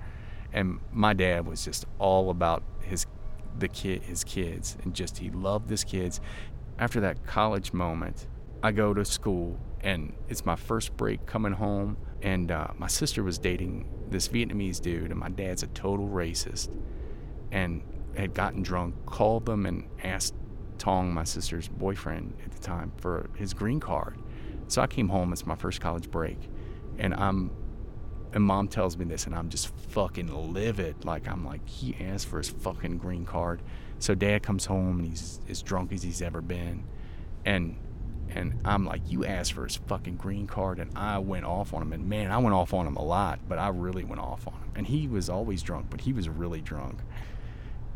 and 0.53 0.81
my 0.93 1.13
dad 1.13 1.47
was 1.47 1.65
just 1.65 1.85
all 1.99 2.31
about 2.31 2.63
his, 2.81 3.07
the 3.59 3.69
kid, 3.69 4.03
his 4.03 4.25
kids, 4.25 4.77
and 4.83 4.95
just 4.95 5.19
he 5.19 5.31
loved 5.31 5.69
his 5.71 5.85
kids. 5.85 6.21
After 6.79 7.01
that 7.01 7.25
college 7.27 7.73
moment, 7.73 8.27
I 8.63 8.73
go 8.73 8.95
to 8.95 9.05
school, 9.05 9.59
and 9.81 10.15
it's 10.29 10.47
my 10.47 10.57
first 10.57 10.97
break 10.97 11.27
coming 11.27 11.53
home, 11.53 11.97
and 12.23 12.51
uh, 12.51 12.69
my 12.79 12.87
sister 12.87 13.23
was 13.23 13.39
dating 13.39 13.89
this 14.09 14.29
Vietnamese 14.29 14.81
dude, 14.81 15.11
and 15.11 15.21
my 15.21 15.29
dad's 15.29 15.63
a 15.63 15.67
total 15.69 16.09
racist, 16.09 16.75
and 17.53 17.83
had 18.17 18.33
gotten 18.33 18.63
drunk, 18.63 18.95
called 19.07 19.47
them, 19.47 19.67
and 19.67 19.85
asked 20.03 20.35
Tong, 20.79 21.13
my 21.13 21.25
sister's 21.25 21.69
boyfriend 21.69 22.35
at 22.45 22.53
the 22.53 22.61
time, 22.61 22.93
for 22.97 23.29
his 23.37 23.55
green 23.55 23.81
card 23.81 24.19
so 24.69 24.83
I 24.83 24.87
came 24.87 25.09
home. 25.09 25.33
It's 25.33 25.47
my 25.47 25.57
first 25.57 25.81
college 25.81 26.11
break, 26.11 26.39
and 26.99 27.15
I'm, 27.15 27.51
and 28.33 28.43
mom 28.43 28.69
tells 28.69 28.97
me 28.97 29.05
this, 29.05 29.27
and 29.27 29.35
I'm 29.35 29.49
just 29.49 29.69
fucking 29.91 30.53
livid. 30.53 31.05
Like 31.05 31.29
I'm 31.29 31.45
like 31.45 31.69
he 31.69 31.97
asked 32.01 32.27
for 32.27 32.39
his 32.39 32.51
fucking 32.51 32.99
green 32.99 33.25
card. 33.25 33.63
So 33.99 34.15
dad 34.15 34.43
comes 34.43 34.67
home 34.67 34.99
and 34.99 35.09
he's 35.09 35.41
as 35.49 35.63
drunk 35.63 35.93
as 35.93 36.03
he's 36.03 36.21
ever 36.23 36.41
been, 36.41 36.85
and 37.45 37.77
and 38.31 38.59
I'm 38.65 38.85
like, 38.85 39.03
you 39.09 39.25
asked 39.25 39.53
for 39.53 39.65
his 39.65 39.77
fucking 39.77 40.17
green 40.17 40.47
card, 40.47 40.79
and 40.79 40.91
I 40.97 41.19
went 41.19 41.45
off 41.45 41.73
on 41.73 41.83
him. 41.83 41.93
And 41.93 42.09
man, 42.09 42.33
I 42.33 42.39
went 42.39 42.55
off 42.55 42.75
on 42.75 42.87
him 42.87 42.97
a 42.97 43.05
lot, 43.05 43.39
but 43.49 43.59
I 43.59 43.69
really 43.69 44.05
went 44.05 44.21
off 44.21 44.47
on 44.49 44.55
him. 44.55 44.71
And 44.75 44.87
he 44.87 45.07
was 45.07 45.29
always 45.29 45.63
drunk, 45.63 45.87
but 45.91 46.01
he 46.01 46.13
was 46.13 46.29
really 46.29 46.61
drunk. 46.61 47.01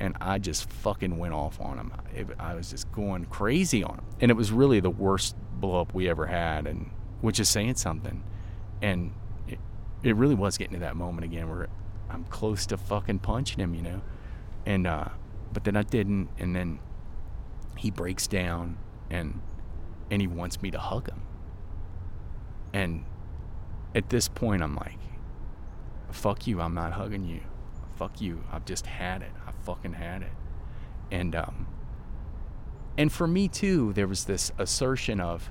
And 0.00 0.16
I 0.20 0.38
just 0.38 0.70
fucking 0.70 1.18
went 1.18 1.34
off 1.34 1.60
on 1.60 1.78
him. 1.78 1.92
It, 2.14 2.28
I 2.38 2.54
was 2.54 2.70
just 2.70 2.90
going 2.92 3.24
crazy 3.26 3.82
on 3.82 3.96
him. 3.96 4.04
And 4.20 4.30
it 4.30 4.34
was 4.34 4.52
really 4.52 4.80
the 4.80 4.90
worst 4.90 5.36
blow 5.54 5.80
up 5.80 5.92
we 5.94 6.08
ever 6.08 6.26
had, 6.26 6.66
and 6.66 6.90
which 7.20 7.40
is 7.40 7.48
saying 7.48 7.76
something. 7.76 8.22
And 8.80 9.12
it, 9.48 9.58
it 10.04 10.14
really 10.16 10.36
was 10.36 10.56
getting 10.56 10.74
to 10.74 10.80
that 10.80 10.94
moment 10.96 11.24
again 11.24 11.48
where 11.48 11.68
I'm 12.10 12.24
close 12.26 12.66
to 12.66 12.76
fucking 12.76 13.18
punching 13.20 13.58
him, 13.60 13.74
you 13.74 13.82
know. 13.82 14.02
and 14.66 14.86
uh, 14.86 15.08
but 15.52 15.64
then 15.64 15.76
I 15.76 15.82
didn't, 15.82 16.28
and 16.38 16.54
then 16.54 16.78
he 17.76 17.90
breaks 17.90 18.26
down 18.26 18.78
and 19.10 19.40
and 20.10 20.20
he 20.20 20.26
wants 20.28 20.62
me 20.62 20.70
to 20.70 20.78
hug 20.78 21.08
him. 21.08 21.22
And 22.72 23.04
at 23.94 24.10
this 24.10 24.28
point, 24.28 24.62
I'm 24.62 24.76
like, 24.76 24.98
fuck 26.10 26.46
you, 26.46 26.60
I'm 26.60 26.74
not 26.74 26.92
hugging 26.92 27.24
you. 27.24 27.40
Fuck 27.96 28.20
you, 28.20 28.44
I've 28.52 28.64
just 28.64 28.86
had 28.86 29.22
it. 29.22 29.32
Fucking 29.68 29.92
had 29.92 30.22
it. 30.22 30.32
And 31.10 31.36
um, 31.36 31.66
and 32.96 33.12
for 33.12 33.26
me 33.26 33.48
too, 33.48 33.92
there 33.92 34.08
was 34.08 34.24
this 34.24 34.50
assertion 34.56 35.20
of, 35.20 35.50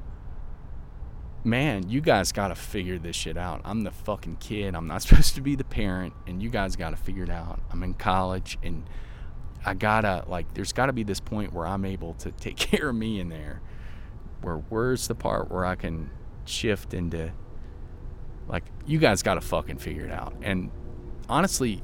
man, 1.43 1.87
you 1.87 2.01
guys 2.01 2.31
got 2.31 2.47
to 2.47 2.55
figure 2.55 2.97
this 2.97 3.15
shit 3.15 3.37
out. 3.37 3.61
I'm 3.63 3.83
the 3.83 3.91
fucking 3.91 4.37
kid. 4.37 4.73
I'm 4.73 4.87
not 4.87 5.01
supposed 5.03 5.35
to 5.35 5.41
be 5.41 5.53
the 5.53 5.63
parent, 5.63 6.13
and 6.25 6.41
you 6.41 6.49
guys 6.49 6.75
got 6.75 6.89
to 6.89 6.95
figure 6.95 7.25
it 7.25 7.29
out. 7.29 7.59
I'm 7.69 7.83
in 7.83 7.93
college, 7.93 8.57
and 8.63 8.89
I 9.63 9.75
gotta 9.75 10.25
like. 10.27 10.51
There's 10.55 10.73
got 10.73 10.87
to 10.87 10.93
be 10.93 11.03
this 11.03 11.19
point 11.19 11.53
where 11.53 11.67
I'm 11.67 11.85
able 11.85 12.15
to 12.15 12.31
take 12.39 12.55
care 12.55 12.89
of 12.89 12.95
me 12.95 13.19
in 13.19 13.29
there. 13.29 13.61
Where 14.41 14.57
where's 14.69 15.07
the 15.07 15.15
part 15.15 15.51
where 15.51 15.63
I 15.63 15.75
can 15.75 16.09
shift 16.45 16.95
into 16.95 17.33
like 18.47 18.63
you 18.87 18.97
guys 18.97 19.21
got 19.21 19.35
to 19.35 19.41
fucking 19.41 19.77
figure 19.77 20.05
it 20.05 20.11
out. 20.11 20.33
And 20.41 20.71
honestly, 21.29 21.83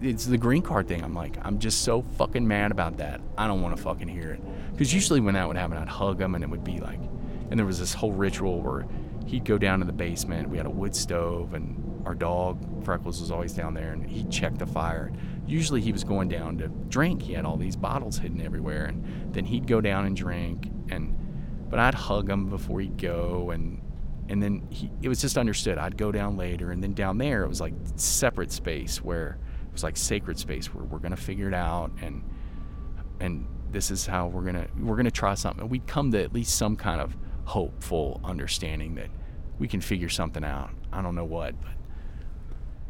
it's 0.00 0.26
the 0.26 0.38
green 0.38 0.62
card 0.62 0.88
thing. 0.88 1.02
I'm 1.02 1.14
like, 1.14 1.36
I'm 1.42 1.58
just 1.58 1.82
so 1.82 2.02
fucking 2.16 2.46
mad 2.46 2.70
about 2.70 2.98
that. 2.98 3.20
I 3.38 3.46
don't 3.46 3.62
want 3.62 3.76
to 3.76 3.82
fucking 3.82 4.08
hear 4.08 4.32
it. 4.32 4.40
Because 4.72 4.92
usually 4.92 5.20
when 5.20 5.34
that 5.34 5.46
would 5.46 5.56
happen, 5.56 5.76
I'd 5.76 5.88
hug 5.88 6.20
him 6.20 6.34
and 6.34 6.42
it 6.42 6.50
would 6.50 6.64
be 6.64 6.78
like, 6.78 7.00
and 7.50 7.58
there 7.58 7.66
was 7.66 7.78
this 7.78 7.94
whole 7.94 8.12
ritual 8.12 8.60
where 8.60 8.86
he'd 9.26 9.44
go 9.44 9.58
down 9.58 9.78
to 9.80 9.84
the 9.84 9.92
basement. 9.92 10.48
We 10.48 10.56
had 10.56 10.66
a 10.66 10.70
wood 10.70 10.94
stove 10.94 11.54
and 11.54 12.02
our 12.06 12.14
dog, 12.14 12.84
Freckles, 12.84 13.20
was 13.20 13.30
always 13.30 13.52
down 13.52 13.74
there 13.74 13.92
and 13.92 14.04
he'd 14.04 14.30
check 14.30 14.58
the 14.58 14.66
fire. 14.66 15.12
Usually 15.46 15.80
he 15.80 15.92
was 15.92 16.04
going 16.04 16.28
down 16.28 16.58
to 16.58 16.68
drink. 16.68 17.22
He 17.22 17.32
had 17.32 17.44
all 17.44 17.56
these 17.56 17.76
bottles 17.76 18.18
hidden 18.18 18.40
everywhere. 18.40 18.86
And 18.86 19.32
then 19.34 19.44
he'd 19.44 19.66
go 19.66 19.80
down 19.80 20.06
and 20.06 20.16
drink. 20.16 20.70
And, 20.90 21.16
but 21.70 21.78
I'd 21.78 21.94
hug 21.94 22.28
him 22.28 22.50
before 22.50 22.80
he'd 22.80 22.98
go 22.98 23.50
and 23.50 23.80
and 24.28 24.42
then 24.42 24.66
he, 24.70 24.90
it 25.02 25.08
was 25.10 25.20
just 25.20 25.36
understood 25.36 25.76
i'd 25.76 25.98
go 25.98 26.10
down 26.10 26.36
later 26.36 26.70
and 26.70 26.82
then 26.82 26.94
down 26.94 27.18
there 27.18 27.42
it 27.42 27.48
was 27.48 27.60
like 27.60 27.74
separate 27.96 28.50
space 28.50 29.02
where 29.04 29.36
was 29.74 29.82
like 29.82 29.96
sacred 29.96 30.38
space 30.38 30.74
where 30.74 30.84
we're 30.84 30.98
to 31.10 31.16
figure 31.16 31.48
it 31.48 31.54
out 31.54 31.90
and 32.00 32.22
and 33.20 33.46
this 33.70 33.90
is 33.90 34.06
how 34.06 34.26
we're 34.26 34.50
to 34.52 34.68
we're 34.78 34.96
to 35.02 35.10
try 35.10 35.34
something. 35.34 35.68
We'd 35.68 35.86
come 35.86 36.12
to 36.12 36.22
at 36.22 36.32
least 36.32 36.56
some 36.56 36.76
kind 36.76 37.00
of 37.00 37.16
hopeful 37.44 38.20
understanding 38.24 38.94
that 38.94 39.10
we 39.58 39.68
can 39.68 39.80
figure 39.80 40.08
something 40.08 40.44
out. 40.44 40.70
I 40.92 41.02
don't 41.02 41.14
know 41.14 41.24
what 41.24 41.60
but 41.60 41.72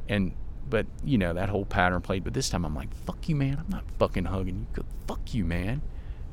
and 0.09 0.35
but 0.69 0.87
you 1.05 1.19
know 1.19 1.35
that 1.35 1.49
whole 1.49 1.65
pattern 1.65 2.01
played. 2.01 2.25
But 2.25 2.35
this 2.35 2.49
time 2.49 2.65
i'm 2.65 2.75
like 2.75 2.95
fuck 2.95 3.29
you 3.29 3.37
man. 3.37 3.59
I'm 3.59 3.71
not 3.71 3.85
fucking 3.99 4.27
hugging 4.27 4.67
you. 4.77 4.85
Fuck 5.09 5.35
you 5.35 5.45
man. 5.45 5.83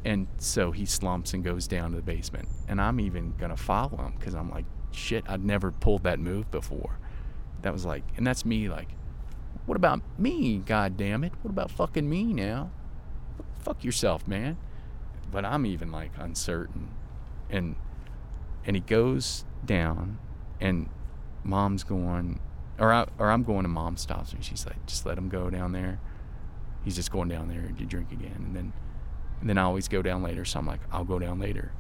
And 0.04 0.28
so 0.38 0.72
he 0.72 0.86
slumps 0.86 1.34
and 1.34 1.44
goes 1.44 1.68
down 1.68 1.92
to 1.92 1.98
the 1.98 2.04
basement. 2.04 2.48
And 2.68 2.80
i'm 2.80 3.00
even 3.00 3.34
gonna 3.38 3.58
follow 3.58 3.98
him 3.98 4.14
because 4.18 4.36
i'm 4.36 4.50
like 4.52 4.66
shit, 4.92 5.24
I'd 5.28 5.44
never 5.44 5.72
pulled 5.72 6.04
that 6.04 6.20
move 6.20 6.50
before. 6.52 7.00
That 7.62 7.74
was 7.74 7.86
like, 7.86 8.04
and 8.18 8.26
that's 8.26 8.46
me 8.46 8.70
like, 8.70 8.90
what 9.72 9.78
about 9.78 10.02
me, 10.20 10.58
god 10.58 10.98
damn 10.98 11.24
it? 11.24 11.32
What 11.44 11.50
about 11.50 11.72
fucking 11.72 12.10
me 12.10 12.34
now? 12.34 12.72
Fuck 13.60 13.86
yourself, 13.86 14.28
man. 14.28 14.58
But 15.32 15.46
I'm 15.46 15.66
even 15.66 15.94
like 15.94 16.12
uncertain. 16.18 16.90
And 17.50 17.78
and 18.66 18.76
he 18.76 18.82
goes 18.82 19.46
down 19.66 20.20
and 20.60 20.90
mom's 21.46 21.86
going 21.86 22.42
or 22.78 22.92
I, 22.92 23.06
or 23.18 23.32
I'm 23.32 23.44
going 23.44 23.64
and 23.64 23.74
mom 23.74 23.96
stops 23.96 24.34
me. 24.34 24.40
She's 24.42 24.66
like, 24.66 24.86
just 24.88 25.06
let 25.06 25.18
him 25.18 25.30
go 25.30 25.50
down 25.50 25.72
there. 25.72 26.02
He's 26.84 26.98
just 26.98 27.10
going 27.10 27.30
down 27.30 27.48
there 27.48 27.62
to 27.62 27.86
drink 27.86 28.12
again. 28.12 28.44
And 28.46 28.54
then 28.54 28.74
and 29.40 29.50
then 29.50 29.58
I 29.58 29.64
always 29.64 29.88
go 29.88 30.02
down 30.02 30.22
later. 30.22 30.44
So 30.44 30.60
I'm 30.60 30.68
like, 30.68 30.82
I'll 30.92 31.06
go 31.06 31.18
down 31.18 31.40
later. 31.40 31.72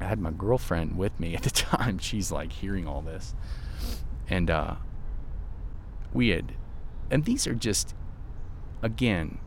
I 0.00 0.06
had 0.06 0.18
my 0.18 0.32
girlfriend 0.32 0.98
with 0.98 1.20
me 1.20 1.36
at 1.36 1.44
the 1.44 1.50
time. 1.50 1.98
She's 1.98 2.32
like 2.32 2.50
hearing 2.50 2.88
all 2.88 3.02
this. 3.02 3.36
And 4.28 4.50
uh, 4.50 4.74
we 6.12 6.30
had, 6.30 6.54
and 7.12 7.24
these 7.24 7.46
are 7.46 7.54
just, 7.54 7.94
again, 8.82 9.38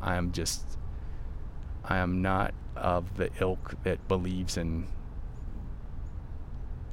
I 0.00 0.16
am 0.16 0.32
just, 0.32 0.76
I 1.84 1.98
am 1.98 2.20
not 2.20 2.52
of 2.76 3.16
the 3.16 3.30
ilk 3.40 3.76
that 3.84 4.06
believes 4.08 4.56
in 4.56 4.88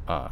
uh, 0.07 0.29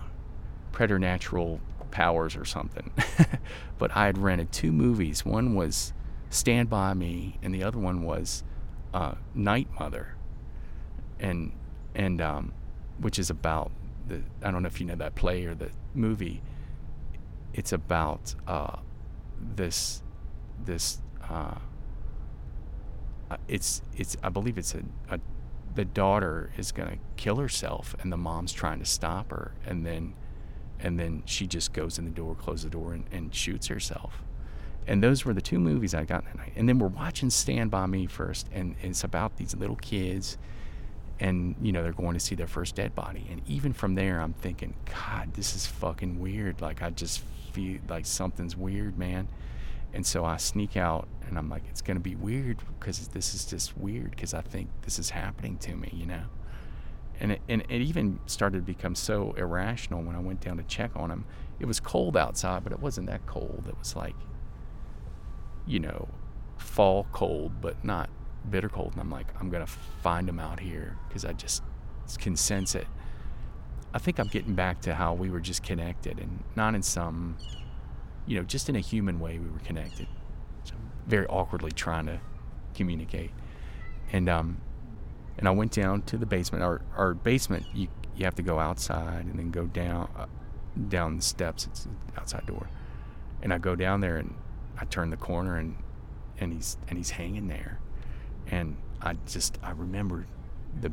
preternatural 0.71 1.59
powers 1.91 2.35
or 2.35 2.45
something. 2.45 2.91
but 3.79 3.95
I 3.95 4.05
had 4.05 4.17
rented 4.17 4.51
two 4.51 4.71
movies. 4.71 5.25
One 5.25 5.55
was 5.55 5.93
Stand 6.29 6.69
By 6.69 6.93
Me, 6.93 7.39
and 7.41 7.53
the 7.53 7.63
other 7.63 7.79
one 7.79 8.03
was 8.03 8.43
uh, 8.93 9.15
Night 9.33 9.67
Mother. 9.79 10.15
And, 11.19 11.51
and, 11.95 12.21
um, 12.21 12.53
which 12.99 13.17
is 13.17 13.29
about 13.29 13.71
the 14.07 14.21
I 14.41 14.51
don't 14.51 14.63
know 14.63 14.67
if 14.67 14.79
you 14.79 14.85
know 14.85 14.95
that 14.95 15.15
play 15.15 15.45
or 15.45 15.55
the 15.55 15.71
movie. 15.93 16.41
It's 17.53 17.71
about 17.71 18.35
uh, 18.47 18.77
this 19.39 20.01
this 20.63 20.99
uh, 21.29 21.55
uh, 23.29 23.37
it's 23.47 23.81
it's 23.95 24.17
I 24.23 24.29
believe 24.29 24.57
it's 24.57 24.75
a, 24.75 24.83
a 25.09 25.19
the 25.75 25.85
daughter 25.85 26.51
is 26.57 26.71
gonna 26.71 26.97
kill 27.17 27.35
herself 27.37 27.95
and 28.01 28.11
the 28.11 28.17
mom's 28.17 28.51
trying 28.51 28.79
to 28.79 28.85
stop 28.85 29.31
her 29.31 29.53
and 29.65 29.85
then 29.85 30.13
and 30.79 30.99
then 30.99 31.23
she 31.25 31.47
just 31.47 31.73
goes 31.73 31.97
in 31.97 32.05
the 32.05 32.11
door, 32.11 32.35
closes 32.35 32.65
the 32.65 32.69
door 32.69 32.93
and, 32.93 33.05
and 33.11 33.33
shoots 33.33 33.67
herself. 33.67 34.21
And 34.85 35.03
those 35.03 35.25
were 35.25 35.33
the 35.33 35.41
two 35.41 35.59
movies 35.59 35.95
I 35.95 36.05
got 36.05 36.23
that 36.25 36.37
night. 36.37 36.53
And 36.55 36.69
then 36.69 36.77
we're 36.77 36.87
watching 36.87 37.31
Stand 37.31 37.71
By 37.71 37.87
Me 37.87 38.05
first 38.05 38.47
and 38.51 38.75
it's 38.81 39.03
about 39.03 39.37
these 39.37 39.55
little 39.55 39.75
kids 39.75 40.37
and 41.19 41.55
you 41.61 41.71
know 41.71 41.83
they're 41.83 41.91
going 41.91 42.13
to 42.13 42.19
see 42.19 42.35
their 42.35 42.47
first 42.47 42.75
dead 42.75 42.93
body 42.95 43.25
and 43.31 43.41
even 43.47 43.73
from 43.73 43.95
there 43.95 44.19
i'm 44.21 44.33
thinking 44.33 44.73
god 44.85 45.33
this 45.33 45.55
is 45.55 45.65
fucking 45.65 46.19
weird 46.19 46.61
like 46.61 46.81
i 46.81 46.89
just 46.89 47.21
like 47.87 48.05
something's 48.05 48.55
weird 48.55 48.97
man. 48.97 49.27
And 49.93 50.05
so 50.05 50.25
i 50.25 50.37
sneak 50.37 50.77
out 50.77 51.07
and 51.27 51.37
i'm 51.37 51.49
like 51.49 51.63
it's 51.69 51.81
going 51.81 51.97
to 51.97 52.01
be 52.01 52.13
weird 52.13 52.59
because 52.79 53.07
this 53.07 53.33
is 53.33 53.45
just 53.45 53.77
weird 53.77 54.11
because 54.11 54.33
i 54.33 54.41
think 54.41 54.69
this 54.83 54.99
is 54.99 55.09
happening 55.09 55.57
to 55.59 55.75
me 55.75 55.89
you 55.93 56.05
know? 56.05 56.23
And 57.19 57.31
it, 57.31 57.41
and 57.49 57.63
it 57.67 57.81
even 57.81 58.19
started 58.27 58.59
to 58.59 58.63
become 58.63 58.93
so 58.93 59.33
irrational 59.37 60.03
when 60.03 60.15
i 60.15 60.19
went 60.19 60.41
down 60.41 60.57
to 60.57 60.63
check 60.63 60.91
on 60.95 61.09
him. 61.09 61.25
It 61.59 61.65
was 61.65 61.79
cold 61.79 62.15
outside 62.15 62.63
but 62.63 62.73
it 62.73 62.79
wasn't 62.79 63.07
that 63.07 63.25
cold. 63.25 63.65
It 63.67 63.77
was 63.79 63.95
like 63.95 64.15
you 65.65 65.79
know 65.79 66.09
fall 66.57 67.07
cold 67.11 67.61
but 67.61 67.83
not 67.83 68.09
bitter 68.49 68.69
cold. 68.69 68.93
And 68.93 69.01
I'm 69.01 69.09
like, 69.09 69.27
I'm 69.39 69.49
gonna 69.49 69.67
find 69.67 70.27
him 70.27 70.39
out 70.39 70.59
here 70.59 70.97
because 71.07 71.25
I 71.25 71.33
just 71.33 71.63
can 72.19 72.35
sense 72.35 72.75
it. 72.75 72.87
I 73.97 73.99
think 73.99 74.19
I'm 74.19 74.27
getting 74.27 74.53
back 74.53 74.81
to 74.81 74.93
how 74.93 75.15
we 75.15 75.31
were 75.31 75.39
just 75.39 75.63
connected 75.63 76.19
and 76.19 76.43
not 76.55 76.75
in 76.75 76.83
some, 76.83 77.35
you 78.27 78.37
know, 78.37 78.43
just 78.43 78.69
in 78.69 78.75
a 78.75 78.79
human 78.79 79.19
way 79.19 79.39
we 79.39 79.49
were 79.49 79.57
connected. 79.57 80.05
So 80.65 80.75
very 81.07 81.25
awkwardly 81.25 81.71
trying 81.71 82.05
to 82.05 82.19
communicate, 82.75 83.31
and 84.11 84.29
um, 84.29 84.61
and 85.39 85.47
I 85.47 85.51
went 85.51 85.71
down 85.71 86.03
to 86.03 86.17
the 86.17 86.27
basement. 86.27 86.63
Our 86.63 86.83
our 86.95 87.15
basement, 87.15 87.65
you 87.73 87.87
you 88.15 88.25
have 88.25 88.35
to 88.35 88.43
go 88.43 88.59
outside 88.59 89.25
and 89.25 89.39
then 89.39 89.49
go 89.49 89.65
down 89.65 90.11
uh, 90.15 90.27
down 90.89 91.15
the 91.15 91.23
steps. 91.23 91.65
It's 91.65 91.87
outside 92.15 92.45
door, 92.45 92.69
and 93.41 93.51
I 93.51 93.57
go 93.57 93.75
down 93.75 94.01
there 94.01 94.17
and 94.17 94.35
I 94.79 94.85
turn 94.85 95.09
the 95.09 95.17
corner 95.17 95.57
and 95.57 95.75
and 96.39 96.53
he's 96.53 96.77
and 96.87 96.99
he's 96.99 97.09
hanging 97.09 97.47
there 97.47 97.79
and 98.45 98.77
I 99.01 99.15
just 99.25 99.57
I 99.63 99.71
remember 99.71 100.27
the 100.81 100.91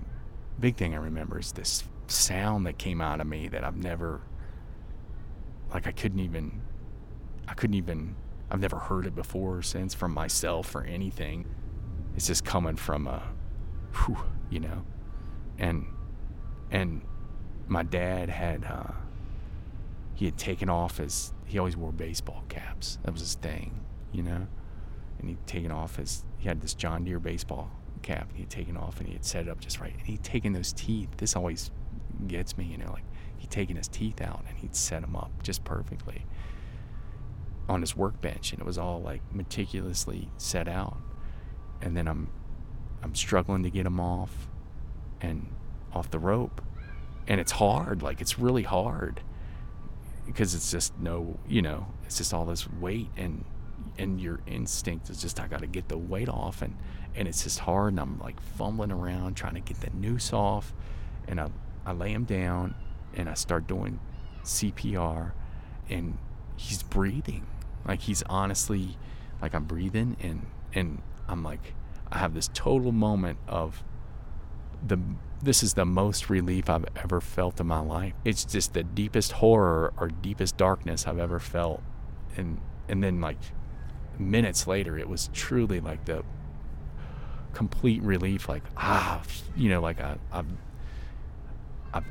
big 0.60 0.76
thing 0.76 0.94
I 0.94 0.98
remember 0.98 1.38
is 1.38 1.52
this 1.52 1.84
sound 2.06 2.66
that 2.66 2.78
came 2.78 3.00
out 3.00 3.20
of 3.20 3.26
me 3.26 3.48
that 3.48 3.64
I've 3.64 3.76
never 3.76 4.20
like 5.72 5.86
I 5.86 5.92
couldn't 5.92 6.20
even 6.20 6.62
I 7.48 7.54
couldn't 7.54 7.74
even 7.74 8.16
I've 8.50 8.60
never 8.60 8.78
heard 8.78 9.06
it 9.06 9.14
before 9.14 9.58
or 9.58 9.62
since 9.62 9.94
from 9.94 10.12
myself 10.12 10.74
or 10.74 10.84
anything. 10.84 11.46
It's 12.16 12.26
just 12.26 12.44
coming 12.44 12.76
from 12.76 13.06
a 13.06 13.22
whew, 13.94 14.18
you 14.50 14.60
know. 14.60 14.84
And 15.58 15.86
and 16.70 17.02
my 17.66 17.82
dad 17.82 18.28
had 18.28 18.64
uh 18.64 18.92
he 20.14 20.26
had 20.26 20.38
taken 20.38 20.68
off 20.68 20.98
his 20.98 21.32
he 21.46 21.58
always 21.58 21.76
wore 21.76 21.92
baseball 21.92 22.44
caps. 22.48 22.98
That 23.04 23.12
was 23.12 23.20
his 23.20 23.34
thing, 23.34 23.80
you 24.12 24.22
know 24.22 24.46
and 25.24 25.28
he'd 25.30 25.46
taken 25.46 25.70
off 25.70 25.96
his 25.96 26.24
he 26.38 26.48
had 26.48 26.60
this 26.60 26.74
John 26.74 27.04
Deere 27.04 27.18
baseball 27.18 27.70
cap 28.04 28.28
and 28.30 28.38
he'd 28.38 28.50
taken 28.50 28.76
off 28.76 29.00
and 29.00 29.08
he 29.08 29.14
had 29.14 29.24
set 29.24 29.46
it 29.46 29.50
up 29.50 29.60
just 29.60 29.80
right. 29.80 29.94
And 29.98 30.06
he'd 30.06 30.22
taken 30.22 30.52
those 30.52 30.72
teeth. 30.72 31.08
This 31.16 31.34
always 31.34 31.72
gets 32.28 32.56
me 32.56 32.64
you 32.64 32.78
know 32.78 32.92
like 32.92 33.02
he'd 33.38 33.50
taken 33.50 33.76
his 33.76 33.88
teeth 33.88 34.20
out 34.20 34.44
and 34.48 34.56
he'd 34.58 34.76
set 34.76 35.00
them 35.02 35.16
up 35.16 35.42
just 35.42 35.64
perfectly 35.64 36.24
on 37.68 37.80
his 37.80 37.96
workbench 37.96 38.52
and 38.52 38.60
it 38.60 38.64
was 38.64 38.78
all 38.78 39.00
like 39.00 39.22
meticulously 39.32 40.30
set 40.36 40.68
out. 40.68 40.98
And 41.82 41.96
then 41.96 42.06
I'm 42.06 42.28
I'm 43.02 43.14
struggling 43.14 43.62
to 43.64 43.70
get 43.70 43.84
him 43.84 43.98
off 43.98 44.48
and 45.20 45.48
off 45.92 46.10
the 46.10 46.18
rope. 46.18 46.62
And 47.26 47.40
it's 47.40 47.52
hard 47.52 48.02
like 48.02 48.20
it's 48.20 48.38
really 48.38 48.62
hard 48.62 49.22
because 50.26 50.54
it's 50.54 50.70
just 50.70 50.98
no 50.98 51.38
you 51.48 51.62
know 51.62 51.86
it's 52.04 52.18
just 52.18 52.32
all 52.32 52.44
this 52.44 52.70
weight 52.70 53.10
and 53.16 53.44
and 53.98 54.20
your 54.20 54.40
instinct 54.46 55.10
is 55.10 55.20
just 55.20 55.40
I 55.40 55.46
got 55.46 55.60
to 55.60 55.66
get 55.66 55.88
the 55.88 55.98
weight 55.98 56.28
off 56.28 56.62
and 56.62 56.76
and 57.14 57.28
it's 57.28 57.44
just 57.44 57.60
hard 57.60 57.92
and 57.92 58.00
I'm 58.00 58.18
like 58.18 58.40
fumbling 58.40 58.90
around 58.90 59.34
trying 59.36 59.54
to 59.54 59.60
get 59.60 59.80
the 59.80 59.90
noose 59.90 60.32
off 60.32 60.74
and 61.28 61.40
I 61.40 61.48
I 61.86 61.92
lay 61.92 62.12
him 62.12 62.24
down 62.24 62.74
and 63.14 63.28
I 63.28 63.34
start 63.34 63.66
doing 63.66 64.00
CPR 64.42 65.32
and 65.88 66.18
he's 66.56 66.82
breathing 66.82 67.46
like 67.86 68.00
he's 68.02 68.22
honestly 68.24 68.96
like 69.40 69.54
I'm 69.54 69.64
breathing 69.64 70.16
and 70.20 70.46
and 70.74 71.02
I'm 71.28 71.42
like 71.42 71.74
I 72.10 72.18
have 72.18 72.34
this 72.34 72.50
total 72.52 72.92
moment 72.92 73.38
of 73.46 73.84
the 74.86 74.98
this 75.42 75.62
is 75.62 75.74
the 75.74 75.84
most 75.84 76.30
relief 76.30 76.70
I've 76.70 76.86
ever 76.96 77.20
felt 77.20 77.60
in 77.60 77.66
my 77.66 77.80
life. 77.80 78.14
It's 78.24 78.44
just 78.44 78.72
the 78.72 78.82
deepest 78.82 79.32
horror 79.32 79.92
or 79.98 80.08
deepest 80.08 80.56
darkness 80.56 81.06
I've 81.06 81.18
ever 81.18 81.38
felt. 81.38 81.82
And 82.36 82.60
and 82.88 83.02
then 83.02 83.20
like 83.20 83.38
minutes 84.18 84.66
later 84.66 84.98
it 84.98 85.08
was 85.08 85.28
truly 85.32 85.80
like 85.80 86.04
the 86.04 86.22
complete 87.52 88.02
relief 88.02 88.48
like 88.48 88.62
ah 88.76 89.22
you 89.56 89.68
know 89.68 89.80
like 89.80 90.00
I 90.00 90.16
I 90.32 90.42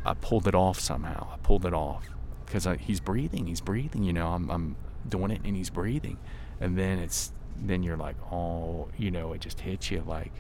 I, 0.06 0.14
pulled 0.14 0.48
it 0.48 0.56
off 0.56 0.80
somehow. 0.80 1.28
I 1.34 1.38
pulled 1.38 1.66
it 1.66 1.74
off 1.74 2.08
because 2.46 2.68
he's 2.80 3.00
breathing. 3.00 3.48
He's 3.48 3.62
breathing. 3.62 4.04
You 4.04 4.14
know, 4.14 4.28
I'm 4.28 4.50
I'm 4.50 4.76
doing 5.08 5.32
it 5.32 5.42
and 5.44 5.56
he's 5.56 5.70
breathing. 5.70 6.18
And 6.62 6.78
then 6.78 7.00
it's 7.00 7.34
then 7.62 7.84
you're 7.84 7.98
like, 7.98 8.16
oh, 8.32 8.88
you 8.98 9.12
know, 9.12 9.34
it 9.34 9.42
just 9.42 9.60
hits 9.60 9.92
you 9.92 10.04
like 10.08 10.32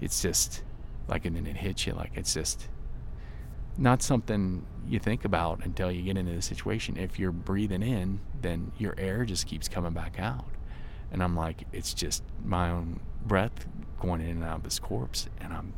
it's 0.00 0.20
just 0.20 0.62
like 1.06 1.24
and 1.24 1.36
then 1.36 1.46
it 1.46 1.56
hits 1.56 1.86
you 1.86 1.92
like 1.92 2.10
it's 2.14 2.34
just 2.34 2.68
not 3.76 4.02
something 4.02 4.64
you 4.86 4.98
think 4.98 5.24
about 5.24 5.64
until 5.64 5.90
you 5.90 6.02
get 6.02 6.16
into 6.16 6.32
the 6.32 6.42
situation. 6.42 6.96
If 6.96 7.18
you're 7.18 7.32
breathing 7.32 7.82
in, 7.82 8.20
then 8.40 8.72
your 8.78 8.94
air 8.98 9.24
just 9.24 9.46
keeps 9.46 9.68
coming 9.68 9.92
back 9.92 10.18
out. 10.18 10.46
And 11.12 11.22
I'm 11.22 11.36
like, 11.36 11.64
it's 11.72 11.94
just 11.94 12.22
my 12.44 12.70
own 12.70 13.00
breath 13.24 13.66
going 14.00 14.20
in 14.20 14.30
and 14.30 14.44
out 14.44 14.58
of 14.58 14.62
this 14.64 14.78
corpse. 14.78 15.28
And 15.40 15.52
I'm 15.52 15.72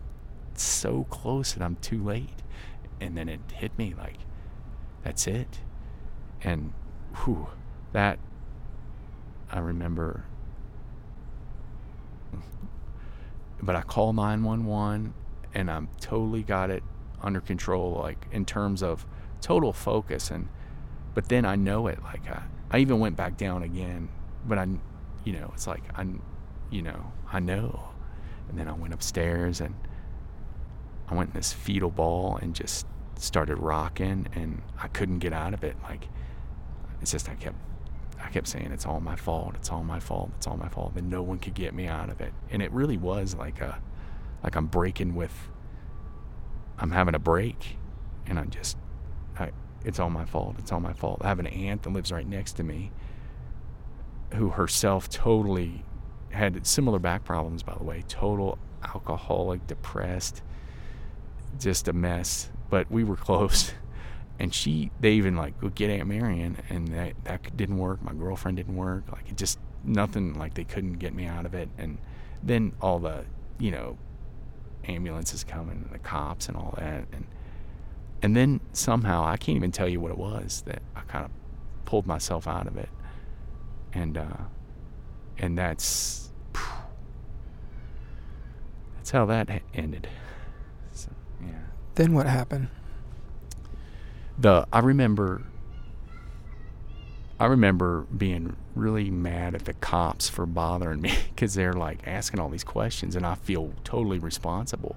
so 0.54 1.04
close 1.10 1.54
and 1.54 1.62
I'm 1.62 1.76
too 1.76 2.02
late. 2.02 2.42
And 3.00 3.16
then 3.16 3.28
it 3.28 3.40
hit 3.52 3.76
me 3.78 3.94
like, 3.96 4.18
that's 5.02 5.26
it. 5.26 5.60
And 6.42 6.72
whew, 7.24 7.48
that 7.92 8.18
I 9.50 9.58
remember 9.58 10.24
but 13.62 13.76
I 13.76 13.82
call 13.82 14.12
911 14.12 15.14
and 15.54 15.70
I'm 15.70 15.88
totally 16.00 16.42
got 16.42 16.70
it 16.70 16.82
under 17.22 17.40
control, 17.40 17.92
like 17.92 18.26
in 18.30 18.44
terms 18.44 18.82
of 18.82 19.06
total 19.40 19.72
focus. 19.72 20.30
And, 20.30 20.48
but 21.14 21.28
then 21.28 21.44
I 21.44 21.56
know 21.56 21.86
it. 21.86 22.02
Like 22.02 22.28
I, 22.28 22.42
I 22.70 22.78
even 22.78 23.00
went 23.00 23.16
back 23.16 23.36
down 23.36 23.62
again, 23.62 24.08
but 24.46 24.58
I, 24.58 24.68
you 25.26 25.34
know, 25.34 25.50
it's 25.52 25.66
like 25.66 25.82
I, 25.94 26.06
you 26.70 26.80
know, 26.80 27.12
I 27.30 27.40
know. 27.40 27.90
And 28.48 28.58
then 28.58 28.68
I 28.68 28.72
went 28.72 28.94
upstairs 28.94 29.60
and 29.60 29.74
I 31.08 31.14
went 31.14 31.30
in 31.30 31.36
this 31.36 31.52
fetal 31.52 31.90
ball 31.90 32.38
and 32.40 32.54
just 32.54 32.86
started 33.16 33.58
rocking 33.58 34.28
and 34.34 34.62
I 34.80 34.88
couldn't 34.88 35.18
get 35.18 35.34
out 35.34 35.52
of 35.52 35.64
it. 35.64 35.76
Like, 35.82 36.08
it's 37.02 37.10
just, 37.10 37.28
I 37.28 37.34
kept 37.34 37.56
I 38.22 38.28
kept 38.30 38.48
saying 38.48 38.70
it's 38.72 38.86
all 38.86 39.00
my 39.00 39.16
fault. 39.16 39.54
It's 39.56 39.70
all 39.70 39.84
my 39.84 40.00
fault. 40.00 40.30
It's 40.36 40.46
all 40.46 40.56
my 40.56 40.68
fault. 40.68 40.92
And 40.96 41.10
no 41.10 41.22
one 41.22 41.38
could 41.38 41.54
get 41.54 41.74
me 41.74 41.86
out 41.86 42.08
of 42.08 42.20
it. 42.20 42.32
And 42.50 42.62
it 42.62 42.72
really 42.72 42.96
was 42.96 43.34
like 43.34 43.60
a, 43.60 43.80
like 44.42 44.56
I'm 44.56 44.66
breaking 44.66 45.14
with. 45.14 45.34
I'm 46.78 46.90
having 46.90 47.14
a 47.14 47.18
break, 47.18 47.78
and 48.26 48.38
I'm 48.38 48.50
just, 48.50 48.76
I, 49.38 49.50
it's 49.84 49.98
all 49.98 50.10
my 50.10 50.26
fault. 50.26 50.56
It's 50.58 50.72
all 50.72 50.80
my 50.80 50.92
fault. 50.92 51.22
I 51.22 51.28
have 51.28 51.38
an 51.38 51.46
aunt 51.46 51.82
that 51.84 51.90
lives 51.90 52.12
right 52.12 52.26
next 52.26 52.54
to 52.54 52.62
me, 52.62 52.92
who 54.34 54.50
herself 54.50 55.08
totally 55.08 55.84
had 56.30 56.66
similar 56.66 56.98
back 56.98 57.24
problems. 57.24 57.62
By 57.62 57.74
the 57.74 57.84
way, 57.84 58.04
total 58.08 58.58
alcoholic, 58.84 59.66
depressed, 59.66 60.42
just 61.58 61.88
a 61.88 61.92
mess. 61.92 62.50
But 62.70 62.90
we 62.90 63.04
were 63.04 63.16
close 63.16 63.72
and 64.38 64.52
she 64.52 64.90
they 65.00 65.12
even 65.12 65.36
like 65.36 65.58
go 65.60 65.68
get 65.68 65.90
Aunt 65.90 66.08
Marion 66.08 66.58
and 66.68 66.88
that 66.88 67.14
that 67.24 67.56
didn't 67.56 67.78
work. 67.78 68.02
My 68.02 68.12
girlfriend 68.12 68.56
didn't 68.56 68.76
work. 68.76 69.04
Like 69.10 69.28
it 69.28 69.36
just 69.36 69.58
nothing 69.84 70.34
like 70.34 70.54
they 70.54 70.64
couldn't 70.64 70.94
get 70.94 71.14
me 71.14 71.26
out 71.26 71.46
of 71.46 71.54
it. 71.54 71.68
And 71.78 71.98
then 72.42 72.72
all 72.80 72.98
the 72.98 73.24
you 73.58 73.70
know 73.70 73.98
ambulances 74.86 75.42
coming 75.42 75.82
and 75.84 75.90
the 75.90 75.98
cops 75.98 76.48
and 76.48 76.56
all 76.56 76.74
that 76.78 77.06
and 77.12 77.26
and 78.22 78.36
then 78.36 78.60
somehow 78.72 79.24
I 79.24 79.36
can't 79.36 79.56
even 79.56 79.72
tell 79.72 79.88
you 79.88 80.00
what 80.00 80.10
it 80.10 80.18
was 80.18 80.62
that 80.66 80.82
I 80.94 81.00
kind 81.00 81.24
of 81.24 81.30
pulled 81.84 82.06
myself 82.06 82.46
out 82.46 82.66
of 82.66 82.76
it. 82.76 82.88
And 83.92 84.18
uh 84.18 84.44
and 85.38 85.56
that's 85.56 86.30
that's 88.96 89.10
how 89.10 89.26
that 89.26 89.62
ended. 89.74 90.08
So, 90.92 91.10
yeah. 91.40 91.52
Then 91.94 92.14
what 92.14 92.26
happened? 92.26 92.68
the 94.38 94.66
I 94.72 94.80
remember 94.80 95.42
I 97.38 97.46
remember 97.46 98.06
being 98.16 98.56
really 98.74 99.10
mad 99.10 99.54
at 99.54 99.66
the 99.66 99.74
cops 99.74 100.28
for 100.28 100.46
bothering 100.46 101.02
me 101.02 101.12
because 101.28 101.54
they're 101.54 101.74
like 101.74 102.00
asking 102.06 102.40
all 102.40 102.48
these 102.48 102.64
questions 102.64 103.14
and 103.14 103.26
I 103.26 103.34
feel 103.34 103.72
totally 103.84 104.18
responsible. 104.18 104.96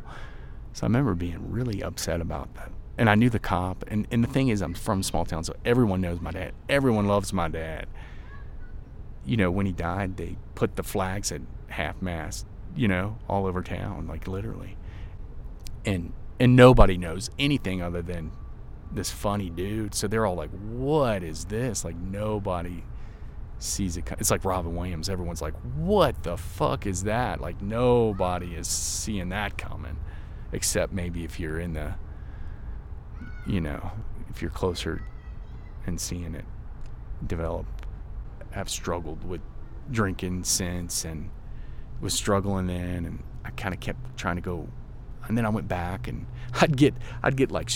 So 0.71 0.85
I 0.85 0.87
remember 0.87 1.15
being 1.15 1.51
really 1.51 1.83
upset 1.83 2.21
about 2.21 2.53
that. 2.55 2.71
And 2.97 3.09
I 3.09 3.15
knew 3.15 3.29
the 3.29 3.39
cop. 3.39 3.83
And, 3.87 4.07
and 4.11 4.23
the 4.23 4.27
thing 4.27 4.49
is, 4.49 4.61
I'm 4.61 4.73
from 4.73 5.01
a 5.01 5.03
small 5.03 5.25
town, 5.25 5.43
so 5.43 5.53
everyone 5.65 5.99
knows 5.99 6.21
my 6.21 6.31
dad. 6.31 6.53
Everyone 6.69 7.07
loves 7.07 7.33
my 7.33 7.47
dad. 7.47 7.87
You 9.29 9.37
know, 9.37 9.51
when 9.51 9.67
he 9.67 9.71
died, 9.71 10.17
they 10.17 10.37
put 10.55 10.75
the 10.75 10.81
flags 10.81 11.31
at 11.31 11.41
half 11.67 12.01
mast, 12.01 12.47
you 12.75 12.87
know, 12.87 13.19
all 13.27 13.45
over 13.45 13.61
town, 13.61 14.07
like 14.07 14.27
literally. 14.27 14.75
And 15.85 16.13
and 16.39 16.55
nobody 16.55 16.97
knows 16.97 17.29
anything 17.37 17.79
other 17.79 18.01
than 18.01 18.31
this 18.91 19.11
funny 19.11 19.51
dude. 19.51 19.93
So 19.93 20.07
they're 20.07 20.25
all 20.25 20.33
like, 20.33 20.49
"What 20.49 21.21
is 21.21 21.45
this?" 21.45 21.85
Like 21.85 21.95
nobody 21.95 22.83
sees 23.59 23.97
it. 23.97 24.05
It's 24.17 24.31
like 24.31 24.43
Robin 24.43 24.75
Williams. 24.75 25.09
Everyone's 25.09 25.43
like, 25.43 25.53
"What 25.75 26.23
the 26.23 26.35
fuck 26.35 26.87
is 26.87 27.03
that?" 27.03 27.39
Like 27.39 27.61
nobody 27.61 28.55
is 28.55 28.67
seeing 28.67 29.29
that 29.29 29.59
coming, 29.59 29.99
except 30.51 30.91
maybe 30.91 31.23
if 31.23 31.39
you're 31.39 31.59
in 31.59 31.73
the, 31.73 31.93
you 33.45 33.61
know, 33.61 33.91
if 34.31 34.41
you're 34.41 34.49
closer 34.49 35.03
and 35.85 36.01
seeing 36.01 36.33
it 36.33 36.45
develop. 37.27 37.67
Have 38.51 38.69
struggled 38.69 39.23
with 39.23 39.41
drinking 39.91 40.43
since 40.43 41.05
and 41.05 41.29
was 42.01 42.13
struggling 42.13 42.67
then, 42.67 43.05
and 43.05 43.23
I 43.45 43.51
kind 43.51 43.73
of 43.73 43.79
kept 43.79 44.17
trying 44.17 44.35
to 44.35 44.41
go. 44.41 44.67
And 45.27 45.37
then 45.37 45.45
I 45.45 45.49
went 45.49 45.67
back, 45.67 46.07
and 46.07 46.25
I'd 46.61 46.75
get 46.75 46.93
I'd 47.23 47.35
get 47.35 47.51
like 47.51 47.69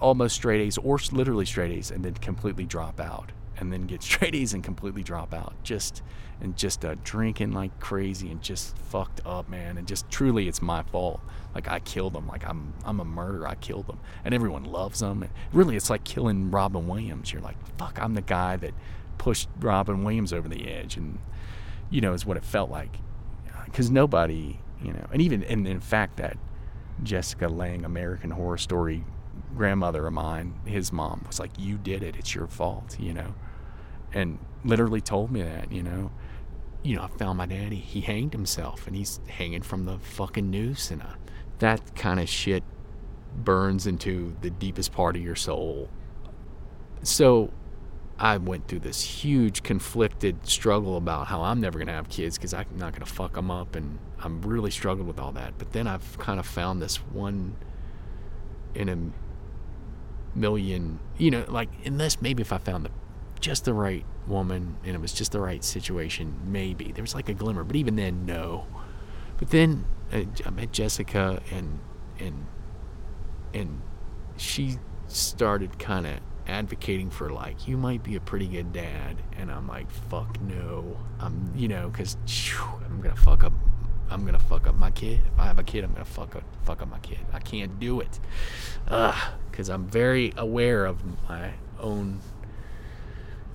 almost 0.00 0.36
straight 0.36 0.60
A's 0.60 0.78
or 0.78 0.98
literally 1.12 1.46
straight 1.46 1.72
A's 1.72 1.90
and 1.90 2.04
then 2.04 2.14
completely 2.14 2.66
drop 2.66 3.00
out 3.00 3.32
and 3.58 3.72
then 3.72 3.86
get 3.86 4.02
straight 4.10 4.34
A's 4.34 4.52
and 4.54 4.62
completely 4.62 5.02
drop 5.02 5.32
out 5.32 5.54
just 5.62 6.02
and 6.40 6.56
just 6.56 6.84
uh, 6.84 6.96
drinking 7.04 7.52
like 7.52 7.78
crazy 7.80 8.30
and 8.30 8.42
just 8.42 8.76
fucked 8.78 9.20
up 9.26 9.48
man 9.48 9.78
and 9.78 9.86
just 9.86 10.10
truly 10.10 10.48
it's 10.48 10.62
my 10.62 10.82
fault 10.84 11.20
like 11.54 11.68
I 11.68 11.80
killed 11.80 12.14
them 12.14 12.26
like 12.26 12.46
I'm 12.46 12.72
I'm 12.84 13.00
a 13.00 13.04
murderer 13.04 13.46
I 13.46 13.54
killed 13.56 13.86
them 13.86 14.00
and 14.24 14.34
everyone 14.34 14.64
loves 14.64 15.00
them 15.00 15.22
and 15.22 15.32
really 15.52 15.76
it's 15.76 15.90
like 15.90 16.04
killing 16.04 16.50
Robin 16.50 16.88
Williams 16.88 17.32
you're 17.32 17.42
like 17.42 17.56
fuck 17.78 17.98
I'm 18.00 18.14
the 18.14 18.22
guy 18.22 18.56
that 18.56 18.74
pushed 19.20 19.50
Robin 19.60 20.02
Williams 20.02 20.32
over 20.32 20.48
the 20.48 20.66
edge 20.66 20.96
and 20.96 21.18
you 21.90 22.00
know 22.00 22.14
is 22.14 22.24
what 22.24 22.38
it 22.38 22.44
felt 22.44 22.70
like 22.70 22.96
because 23.66 23.90
nobody 23.90 24.58
you 24.82 24.94
know 24.94 25.06
and 25.12 25.20
even 25.20 25.42
and 25.44 25.68
in 25.68 25.78
fact 25.78 26.16
that 26.16 26.38
Jessica 27.02 27.46
Lange 27.46 27.84
American 27.84 28.30
Horror 28.30 28.56
Story 28.56 29.04
grandmother 29.56 30.06
of 30.06 30.12
mine, 30.12 30.54
his 30.64 30.90
mom 30.90 31.24
was 31.26 31.38
like, 31.38 31.50
"You 31.58 31.76
did 31.76 32.02
it. 32.02 32.16
It's 32.16 32.34
your 32.34 32.46
fault," 32.46 32.98
you 32.98 33.12
know, 33.12 33.34
and 34.14 34.38
literally 34.64 35.00
told 35.00 35.30
me 35.30 35.42
that, 35.42 35.70
you 35.70 35.82
know. 35.82 36.10
You 36.82 36.96
know, 36.96 37.02
I 37.02 37.08
found 37.08 37.36
my 37.36 37.44
daddy. 37.44 37.76
He 37.76 38.00
hanged 38.00 38.32
himself, 38.32 38.86
and 38.86 38.96
he's 38.96 39.20
hanging 39.28 39.60
from 39.60 39.84
the 39.84 39.98
fucking 39.98 40.50
noose, 40.50 40.90
and 40.90 41.02
uh, 41.02 41.16
that 41.58 41.94
kind 41.94 42.18
of 42.18 42.26
shit 42.26 42.64
burns 43.36 43.86
into 43.86 44.34
the 44.40 44.48
deepest 44.48 44.90
part 44.90 45.14
of 45.14 45.20
your 45.22 45.36
soul. 45.36 45.90
So, 47.02 47.50
I 48.20 48.36
went 48.36 48.68
through 48.68 48.80
this 48.80 49.00
huge 49.00 49.62
conflicted 49.62 50.46
struggle 50.46 50.98
about 50.98 51.28
how 51.28 51.40
I'm 51.40 51.58
never 51.58 51.78
gonna 51.78 51.94
have 51.94 52.10
kids 52.10 52.36
because 52.36 52.52
I'm 52.52 52.66
not 52.76 52.92
gonna 52.92 53.06
fuck 53.06 53.32
them 53.32 53.50
up, 53.50 53.74
and 53.74 53.98
I'm 54.18 54.42
really 54.42 54.70
struggling 54.70 55.08
with 55.08 55.18
all 55.18 55.32
that. 55.32 55.54
But 55.56 55.72
then 55.72 55.86
I've 55.86 56.18
kind 56.18 56.38
of 56.38 56.44
found 56.44 56.82
this 56.82 56.96
one 56.96 57.56
in 58.74 58.90
a 58.90 60.38
million, 60.38 61.00
you 61.16 61.30
know, 61.30 61.46
like 61.48 61.70
unless 61.86 62.20
maybe 62.20 62.42
if 62.42 62.52
I 62.52 62.58
found 62.58 62.84
the 62.84 62.90
just 63.40 63.64
the 63.64 63.72
right 63.72 64.04
woman 64.26 64.76
and 64.84 64.94
it 64.94 65.00
was 65.00 65.14
just 65.14 65.32
the 65.32 65.40
right 65.40 65.64
situation, 65.64 66.38
maybe 66.44 66.92
there 66.92 67.02
was 67.02 67.14
like 67.14 67.30
a 67.30 67.34
glimmer. 67.34 67.64
But 67.64 67.76
even 67.76 67.96
then, 67.96 68.26
no. 68.26 68.66
But 69.38 69.48
then 69.48 69.86
uh, 70.12 70.24
I 70.44 70.50
met 70.50 70.72
Jessica 70.72 71.42
and 71.50 71.80
and 72.18 72.46
and 73.54 73.80
she 74.36 74.76
started 75.08 75.78
kind 75.78 76.06
of 76.06 76.20
advocating 76.50 77.08
for 77.10 77.30
like 77.30 77.68
you 77.68 77.76
might 77.76 78.02
be 78.02 78.16
a 78.16 78.20
pretty 78.20 78.48
good 78.48 78.72
dad 78.72 79.16
and 79.38 79.50
i'm 79.50 79.68
like 79.68 79.88
fuck 79.90 80.40
no. 80.42 80.98
I'm 81.20 81.52
you 81.54 81.68
know 81.68 81.88
because 81.88 82.16
i'm 82.84 83.00
gonna 83.00 83.14
fuck 83.16 83.44
up 83.44 83.52
i'm 84.10 84.24
gonna 84.24 84.38
fuck 84.38 84.66
up 84.66 84.74
my 84.74 84.90
kid. 84.90 85.20
If 85.32 85.38
i 85.38 85.44
have 85.44 85.58
a 85.60 85.62
kid 85.62 85.84
i'm 85.84 85.92
gonna 85.92 86.04
fuck 86.04 86.34
up 86.34 86.42
fuck 86.64 86.82
up 86.82 86.88
my 86.88 86.98
kid. 86.98 87.20
I 87.32 87.38
can't 87.38 87.78
do 87.78 88.00
it. 88.00 88.18
Because 88.84 89.70
i'm 89.70 89.86
very 89.86 90.32
aware 90.36 90.84
of 90.86 91.02
my 91.28 91.52
own 91.78 92.20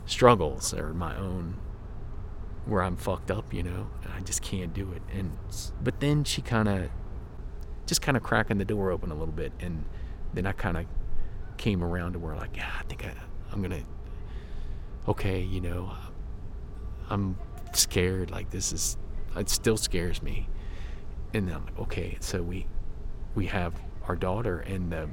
struggles 0.06 0.74
or 0.74 0.94
my 0.94 1.16
own 1.18 1.58
where 2.66 2.82
i'm 2.82 2.96
fucked 2.96 3.30
up 3.30 3.54
you 3.54 3.62
know 3.62 3.88
and 4.04 4.14
i 4.14 4.22
just 4.22 4.42
can't 4.42 4.74
do 4.74 4.94
it. 4.94 5.02
And 5.14 5.38
but 5.84 6.00
then 6.00 6.24
she 6.24 6.42
kind 6.42 6.70
of 6.70 6.90
just 7.86 8.02
kind 8.02 8.16
of 8.16 8.24
cracking 8.24 8.58
the 8.58 8.66
door 8.66 8.90
open 8.90 9.12
a 9.12 9.16
little 9.16 9.34
bit 9.34 9.52
and 9.60 9.84
then 10.34 10.46
i 10.46 10.54
kind 10.54 10.78
of 10.78 10.86
came 11.58 11.84
around 11.84 12.14
to 12.14 12.20
where 12.20 12.36
like, 12.36 12.56
yeah, 12.56 12.72
I 12.80 12.84
think 12.84 13.06
I, 13.06 13.14
I'm 13.52 13.62
gonna. 13.62 13.84
Okay, 15.08 15.42
you 15.42 15.62
know, 15.62 15.92
I'm 17.10 17.38
scared. 17.74 18.32
Like 18.32 18.50
this 18.50 18.74
is, 18.74 18.98
it 19.36 19.50
still 19.50 19.78
scares 19.78 20.22
me. 20.22 20.48
And 21.34 21.48
then 21.48 21.56
I'm 21.56 21.66
like, 21.66 21.80
okay, 21.80 22.18
so 22.22 22.42
we, 22.42 22.66
we 23.36 23.46
have 23.48 23.74
our 24.08 24.16
daughter, 24.16 24.60
and 24.60 24.92
the 24.92 25.10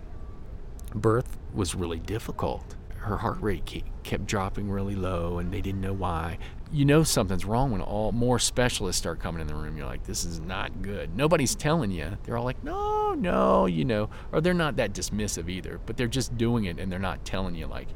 birth 0.94 1.38
was 1.52 1.74
really 1.74 1.98
difficult. 1.98 2.76
Her 2.96 3.16
heart 3.16 3.40
rate 3.40 3.84
kept 4.04 4.26
dropping 4.26 4.70
really 4.70 4.94
low, 4.94 5.38
and 5.38 5.52
they 5.52 5.60
didn't 5.60 5.80
know 5.80 5.92
why 5.92 6.38
you 6.72 6.86
know 6.86 7.02
something's 7.02 7.44
wrong 7.44 7.70
when 7.70 7.82
all 7.82 8.12
more 8.12 8.38
specialists 8.38 8.98
start 8.98 9.20
coming 9.20 9.42
in 9.42 9.46
the 9.46 9.54
room. 9.54 9.76
You're 9.76 9.86
like, 9.86 10.04
this 10.04 10.24
is 10.24 10.40
not 10.40 10.80
good. 10.80 11.14
Nobody's 11.14 11.54
telling 11.54 11.90
you. 11.90 12.16
They're 12.24 12.38
all 12.38 12.44
like, 12.44 12.64
no, 12.64 13.12
no, 13.12 13.66
you 13.66 13.84
know, 13.84 14.08
or 14.32 14.40
they're 14.40 14.54
not 14.54 14.76
that 14.76 14.94
dismissive 14.94 15.50
either, 15.50 15.80
but 15.84 15.98
they're 15.98 16.06
just 16.06 16.36
doing 16.38 16.64
it 16.64 16.78
and 16.78 16.90
they're 16.90 16.98
not 16.98 17.26
telling 17.26 17.54
you 17.54 17.66
like, 17.66 17.88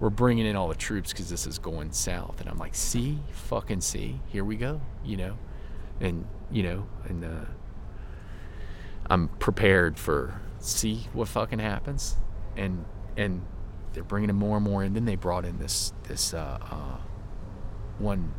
we're 0.00 0.10
bringing 0.10 0.46
in 0.46 0.56
all 0.56 0.68
the 0.68 0.74
troops 0.74 1.12
because 1.12 1.28
this 1.28 1.46
is 1.46 1.58
going 1.58 1.92
south. 1.92 2.40
And 2.40 2.48
I'm 2.48 2.58
like, 2.58 2.74
see, 2.74 3.18
fucking 3.30 3.82
see, 3.82 4.20
here 4.26 4.44
we 4.44 4.56
go, 4.56 4.80
you 5.04 5.18
know, 5.18 5.36
and 6.00 6.26
you 6.50 6.62
know, 6.62 6.86
and 7.04 7.24
uh, 7.24 7.44
I'm 9.06 9.28
prepared 9.28 9.98
for 9.98 10.40
see 10.58 11.06
what 11.12 11.28
fucking 11.28 11.58
happens, 11.58 12.16
and 12.56 12.84
and 13.16 13.42
they're 13.92 14.02
bringing 14.02 14.30
in 14.30 14.36
more 14.36 14.56
and 14.56 14.64
more, 14.64 14.82
and 14.82 14.96
then 14.96 15.04
they 15.04 15.16
brought 15.16 15.44
in 15.44 15.58
this 15.58 15.92
this. 16.04 16.34
Uh, 16.34 16.58
uh, 16.62 17.11
one 18.02 18.32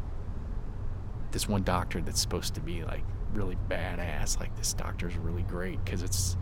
this 1.32 1.49
one 1.49 1.63
doctor 1.63 1.99
that's 1.99 2.21
supposed 2.21 2.54
to 2.54 2.62
be 2.62 2.84
like 2.84 3.04
really 3.34 3.58
badass 3.67 4.39
like 4.39 4.56
this 4.56 4.73
doctor's 4.73 5.17
really 5.17 5.41
great 5.43 5.84
because 5.84 6.04
it's 6.04 6.38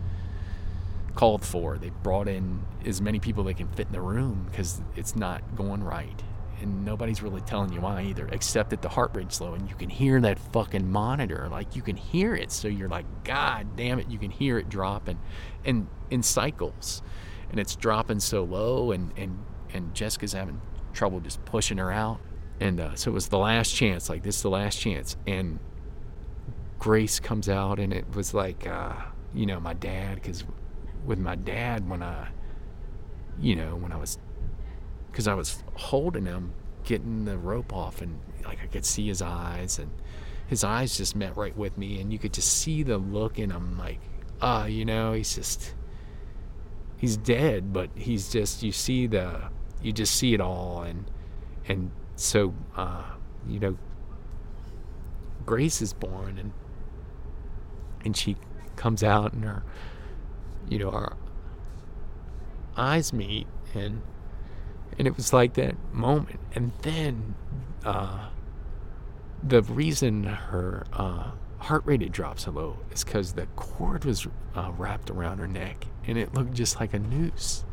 called 1.14 1.44
for. 1.44 1.78
They 1.78 1.90
brought 2.02 2.28
in 2.28 2.62
as 2.84 3.00
many 3.00 3.18
people 3.18 3.44
they 3.44 3.54
can 3.54 3.68
fit 3.68 3.86
in 3.86 3.92
the 3.92 4.00
room 4.00 4.46
because 4.50 4.80
it's 4.96 5.16
not 5.16 5.56
going 5.56 5.82
right. 5.82 6.22
And 6.60 6.84
nobody's 6.84 7.22
really 7.22 7.40
telling 7.40 7.72
you 7.72 7.80
why 7.80 8.02
either 8.02 8.28
except 8.28 8.70
that 8.70 8.82
the 8.82 8.88
heart 8.88 9.10
rate's 9.14 9.40
low 9.40 9.54
and 9.54 9.68
you 9.68 9.74
can 9.74 9.90
hear 9.90 10.20
that 10.20 10.38
fucking 10.52 10.90
monitor. 10.90 11.48
Like 11.50 11.74
you 11.74 11.82
can 11.82 11.96
hear 11.96 12.34
it. 12.34 12.52
So 12.52 12.68
you're 12.68 12.88
like 12.88 13.06
god 13.24 13.76
damn 13.76 13.98
it 13.98 14.08
you 14.08 14.18
can 14.18 14.30
hear 14.30 14.58
it 14.58 14.68
dropping 14.68 15.18
and 15.64 15.88
in 16.10 16.22
cycles. 16.22 17.02
And 17.50 17.58
it's 17.58 17.74
dropping 17.76 18.20
so 18.20 18.44
low 18.44 18.92
and 18.92 19.12
and 19.16 19.44
and 19.74 19.94
jessica's 19.94 20.34
having 20.34 20.60
trouble 20.92 21.20
just 21.20 21.42
pushing 21.46 21.78
her 21.78 21.90
out 21.90 22.20
and 22.62 22.80
uh, 22.80 22.94
so 22.94 23.10
it 23.10 23.14
was 23.14 23.28
the 23.28 23.38
last 23.38 23.74
chance 23.74 24.08
like 24.08 24.22
this 24.22 24.36
is 24.36 24.42
the 24.42 24.50
last 24.50 24.78
chance. 24.78 25.16
And 25.26 25.58
grace 26.78 27.18
comes 27.18 27.48
out 27.48 27.80
and 27.80 27.92
it 27.92 28.04
was 28.14 28.34
like 28.34 28.66
uh, 28.66 28.94
you 29.34 29.46
know 29.46 29.58
my 29.58 29.74
dad 29.74 30.16
because 30.16 30.44
with 31.04 31.18
my 31.18 31.34
dad 31.34 31.88
when 31.88 32.02
i 32.02 32.28
you 33.40 33.56
know 33.56 33.74
when 33.76 33.92
i 33.92 33.96
was 33.96 34.18
because 35.10 35.26
i 35.26 35.34
was 35.34 35.62
holding 35.74 36.26
him 36.26 36.52
getting 36.84 37.24
the 37.24 37.36
rope 37.38 37.72
off 37.72 38.02
and 38.02 38.18
like 38.44 38.60
i 38.62 38.66
could 38.66 38.84
see 38.84 39.06
his 39.06 39.22
eyes 39.22 39.78
and 39.78 39.90
his 40.48 40.64
eyes 40.64 40.96
just 40.96 41.16
met 41.16 41.36
right 41.36 41.56
with 41.56 41.76
me 41.78 42.00
and 42.00 42.12
you 42.12 42.18
could 42.18 42.32
just 42.32 42.52
see 42.52 42.82
the 42.82 42.98
look 42.98 43.38
in 43.38 43.50
him 43.50 43.78
like 43.78 44.00
ah 44.40 44.62
uh, 44.62 44.66
you 44.66 44.84
know 44.84 45.12
he's 45.12 45.34
just 45.34 45.74
he's 46.96 47.16
dead 47.16 47.72
but 47.72 47.90
he's 47.94 48.28
just 48.28 48.62
you 48.62 48.72
see 48.72 49.06
the 49.06 49.40
you 49.82 49.92
just 49.92 50.14
see 50.14 50.34
it 50.34 50.40
all 50.40 50.82
and 50.82 51.10
and 51.68 51.90
so 52.16 52.54
uh, 52.76 53.04
you 53.48 53.58
know 53.58 53.76
grace 55.44 55.82
is 55.82 55.92
born 55.92 56.38
and 56.38 56.52
and 58.04 58.16
she 58.16 58.36
comes 58.76 59.02
out 59.02 59.32
and 59.32 59.44
her 59.44 59.62
you 60.68 60.78
know 60.78 60.90
our 60.90 61.16
eyes 62.76 63.12
meet 63.12 63.46
and 63.74 64.02
and 64.98 65.06
it 65.06 65.16
was 65.16 65.32
like 65.32 65.54
that 65.54 65.74
moment. 65.92 66.40
And 66.54 66.72
then 66.82 67.34
uh, 67.84 68.28
the 69.42 69.62
reason 69.62 70.24
her 70.24 70.84
uh, 70.92 71.30
heart 71.58 71.82
rate 71.84 72.02
had 72.02 72.12
dropped 72.12 72.40
so 72.40 72.50
low 72.50 72.76
is 72.90 73.04
because 73.04 73.32
the 73.32 73.46
cord 73.56 74.04
was 74.04 74.26
uh, 74.54 74.70
wrapped 74.76 75.10
around 75.10 75.38
her 75.38 75.48
neck 75.48 75.86
and 76.06 76.18
it 76.18 76.34
looked 76.34 76.52
just 76.52 76.78
like 76.80 76.92
a 76.94 76.98
noose 76.98 77.64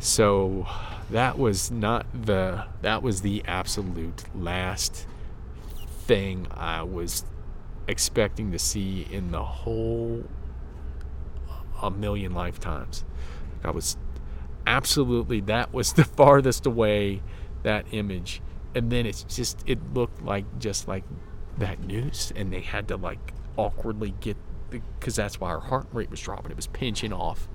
so 0.00 0.66
that 1.10 1.38
was 1.38 1.70
not 1.70 2.06
the 2.14 2.64
that 2.80 3.02
was 3.02 3.20
the 3.20 3.42
absolute 3.46 4.24
last 4.34 5.06
thing 6.06 6.46
I 6.50 6.82
was 6.82 7.24
expecting 7.86 8.50
to 8.52 8.58
see 8.58 9.06
in 9.10 9.30
the 9.30 9.44
whole 9.44 10.24
a 11.82 11.90
million 11.90 12.32
lifetimes. 12.32 13.04
I 13.62 13.70
was 13.70 13.98
absolutely 14.66 15.40
that 15.42 15.74
was 15.74 15.92
the 15.92 16.04
farthest 16.16 16.64
away 16.64 17.22
that 17.62 17.84
image. 17.90 18.40
And 18.74 18.90
then 18.90 19.04
it's 19.04 19.24
just 19.24 19.62
it 19.66 19.92
looked 19.92 20.22
like 20.22 20.46
just 20.58 20.88
like 20.88 21.04
that 21.58 21.80
noose 21.84 22.32
and 22.34 22.50
they 22.50 22.60
had 22.60 22.88
to 22.88 22.96
like 22.96 23.34
awkwardly 23.58 24.14
get 24.20 24.38
because 24.70 25.16
that's 25.16 25.38
why 25.38 25.50
her 25.50 25.60
heart 25.60 25.88
rate 25.92 26.10
was 26.10 26.20
dropping. 26.20 26.52
It 26.52 26.56
was 26.56 26.68
pinching 26.68 27.12
off 27.12 27.48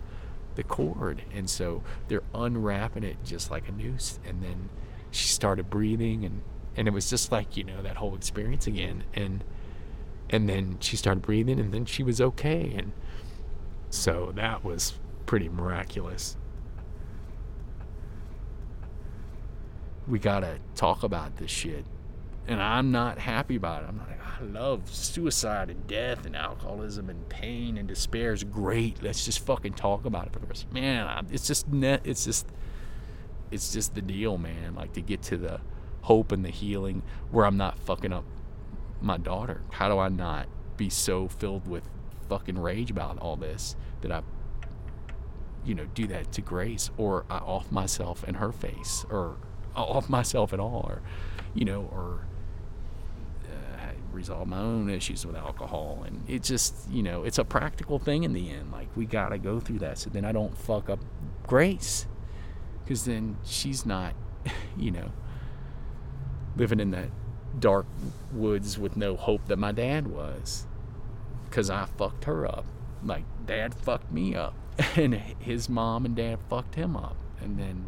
the 0.55 0.63
cord. 0.63 1.23
And 1.33 1.49
so 1.49 1.83
they're 2.07 2.23
unwrapping 2.33 3.03
it 3.03 3.17
just 3.23 3.51
like 3.51 3.67
a 3.67 3.71
noose. 3.71 4.19
And 4.25 4.41
then 4.41 4.69
she 5.11 5.27
started 5.27 5.69
breathing 5.69 6.25
and, 6.25 6.41
and 6.75 6.87
it 6.87 6.91
was 6.91 7.09
just 7.09 7.31
like, 7.31 7.55
you 7.55 7.63
know, 7.63 7.81
that 7.81 7.97
whole 7.97 8.15
experience 8.15 8.67
again. 8.67 9.03
And, 9.13 9.43
and 10.29 10.49
then 10.49 10.77
she 10.79 10.97
started 10.97 11.21
breathing 11.21 11.59
and 11.59 11.73
then 11.73 11.85
she 11.85 12.03
was 12.03 12.19
okay. 12.19 12.73
And 12.75 12.91
so 13.89 14.31
that 14.35 14.63
was 14.63 14.93
pretty 15.25 15.49
miraculous. 15.49 16.37
We 20.07 20.19
gotta 20.19 20.59
talk 20.75 21.03
about 21.03 21.37
this 21.37 21.49
shit. 21.49 21.85
And 22.47 22.61
I'm 22.61 22.91
not 22.91 23.17
happy 23.17 23.55
about 23.55 23.83
it. 23.83 23.89
I'm 23.89 23.97
like, 23.97 24.19
I 24.37 24.43
love 24.43 24.93
suicide 24.93 25.69
and 25.69 25.87
death 25.87 26.25
and 26.25 26.35
alcoholism 26.35 27.09
and 27.09 27.27
pain 27.29 27.77
and 27.77 27.87
despair 27.87 28.33
is 28.33 28.43
great. 28.43 29.01
Let's 29.01 29.23
just 29.23 29.39
fucking 29.39 29.73
talk 29.73 30.05
about 30.05 30.27
it 30.27 30.33
for 30.33 30.39
the 30.39 30.47
rest. 30.47 30.71
Man, 30.73 31.27
it's 31.31 31.47
just 31.47 31.69
net. 31.69 32.01
It's 32.03 32.25
just, 32.25 32.47
it's 33.49 33.71
just 33.71 33.95
the 33.95 34.01
deal, 34.01 34.37
man. 34.37 34.75
Like 34.75 34.91
to 34.93 35.01
get 35.01 35.21
to 35.23 35.37
the 35.37 35.61
hope 36.01 36.33
and 36.33 36.43
the 36.43 36.49
healing 36.49 37.01
where 37.31 37.45
I'm 37.45 37.55
not 37.55 37.79
fucking 37.79 38.11
up 38.11 38.25
my 39.01 39.17
daughter. 39.17 39.61
How 39.71 39.87
do 39.87 39.99
I 39.99 40.09
not 40.09 40.47
be 40.75 40.89
so 40.89 41.29
filled 41.29 41.67
with 41.67 41.87
fucking 42.27 42.59
rage 42.59 42.91
about 42.91 43.17
all 43.19 43.37
this 43.37 43.77
that 44.01 44.11
I, 44.11 44.21
you 45.63 45.75
know, 45.75 45.85
do 45.93 46.07
that 46.07 46.33
to 46.33 46.41
Grace 46.41 46.91
or 46.97 47.25
I 47.29 47.37
off 47.37 47.71
myself 47.71 48.25
in 48.25 48.35
her 48.35 48.51
face 48.51 49.05
or 49.09 49.37
off 49.77 50.09
myself 50.09 50.51
at 50.51 50.59
all 50.59 50.85
or, 50.89 51.01
you 51.53 51.63
know, 51.63 51.89
or 51.91 52.27
resolve 54.15 54.47
my 54.47 54.60
own 54.60 54.89
issues 54.89 55.25
with 55.25 55.36
alcohol. 55.36 56.04
And 56.06 56.23
it 56.28 56.43
just 56.43 56.89
you 56.89 57.04
know 57.04 57.23
it's 57.23 57.38
a 57.38 57.45
practical 57.45 57.99
thing 57.99 58.23
in 58.23 58.34
the 58.34 58.49
end. 58.49 58.71
Like 58.71 58.88
we 58.95 59.06
gotta 59.06 59.38
go 59.38 59.60
through 59.60 59.80
that. 59.80 59.97
So 59.97 60.10
then 60.10 60.25
i 60.25 60.32
don't 60.32 60.58
fuck 60.58 60.89
up 60.89 60.99
grace 61.43 62.08
because 62.84 63.06
then 63.06 63.38
she's 63.43 63.86
not 63.86 64.13
you 64.78 64.91
know 64.91 65.12
living 66.56 66.80
in 66.80 66.91
that 66.91 67.10
dark 67.60 67.86
woods 68.32 68.78
with 68.78 68.97
no 68.97 69.15
hope 69.15 69.45
that 69.47 69.58
my 69.58 69.71
dad 69.71 70.08
was 70.08 70.65
because 71.45 71.69
i 71.69 71.86
fucked 71.97 72.23
her 72.25 72.47
up. 72.47 72.65
Like 73.04 73.25
dad 73.45 73.75
fucked 73.75 74.12
me 74.12 74.36
up. 74.36 74.56
And 74.97 75.13
his 75.13 75.69
mom 75.69 76.06
and 76.06 76.15
dad 76.15 76.39
fucked 76.49 76.75
him 76.75 76.97
up. 76.97 77.15
And 77.39 77.58
then 77.58 77.88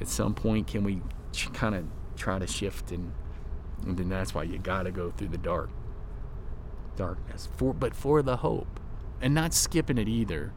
at 0.00 0.08
some 0.08 0.34
point 0.34 0.66
can 0.68 0.84
we 0.84 1.02
kind 1.52 1.74
of 1.74 1.84
try 2.16 2.38
to 2.38 2.46
shift 2.46 2.92
and 2.92 3.12
and 3.84 3.96
then 3.96 4.08
that's 4.08 4.34
why 4.34 4.42
you 4.42 4.58
gotta 4.58 4.90
go 4.90 5.10
through 5.10 5.28
the 5.28 5.38
dark. 5.38 5.70
Darkness. 6.96 7.48
For 7.56 7.72
but 7.72 7.94
for 7.94 8.22
the 8.22 8.38
hope. 8.38 8.80
And 9.20 9.34
not 9.34 9.52
skipping 9.54 9.98
it 9.98 10.08
either. 10.08 10.52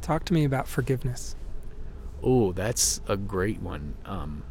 Talk 0.00 0.24
to 0.26 0.34
me 0.34 0.44
about 0.44 0.68
forgiveness. 0.68 1.36
Oh 2.22 2.52
that's 2.52 3.00
a 3.06 3.16
great 3.16 3.60
one. 3.60 3.94
Um 4.04 4.44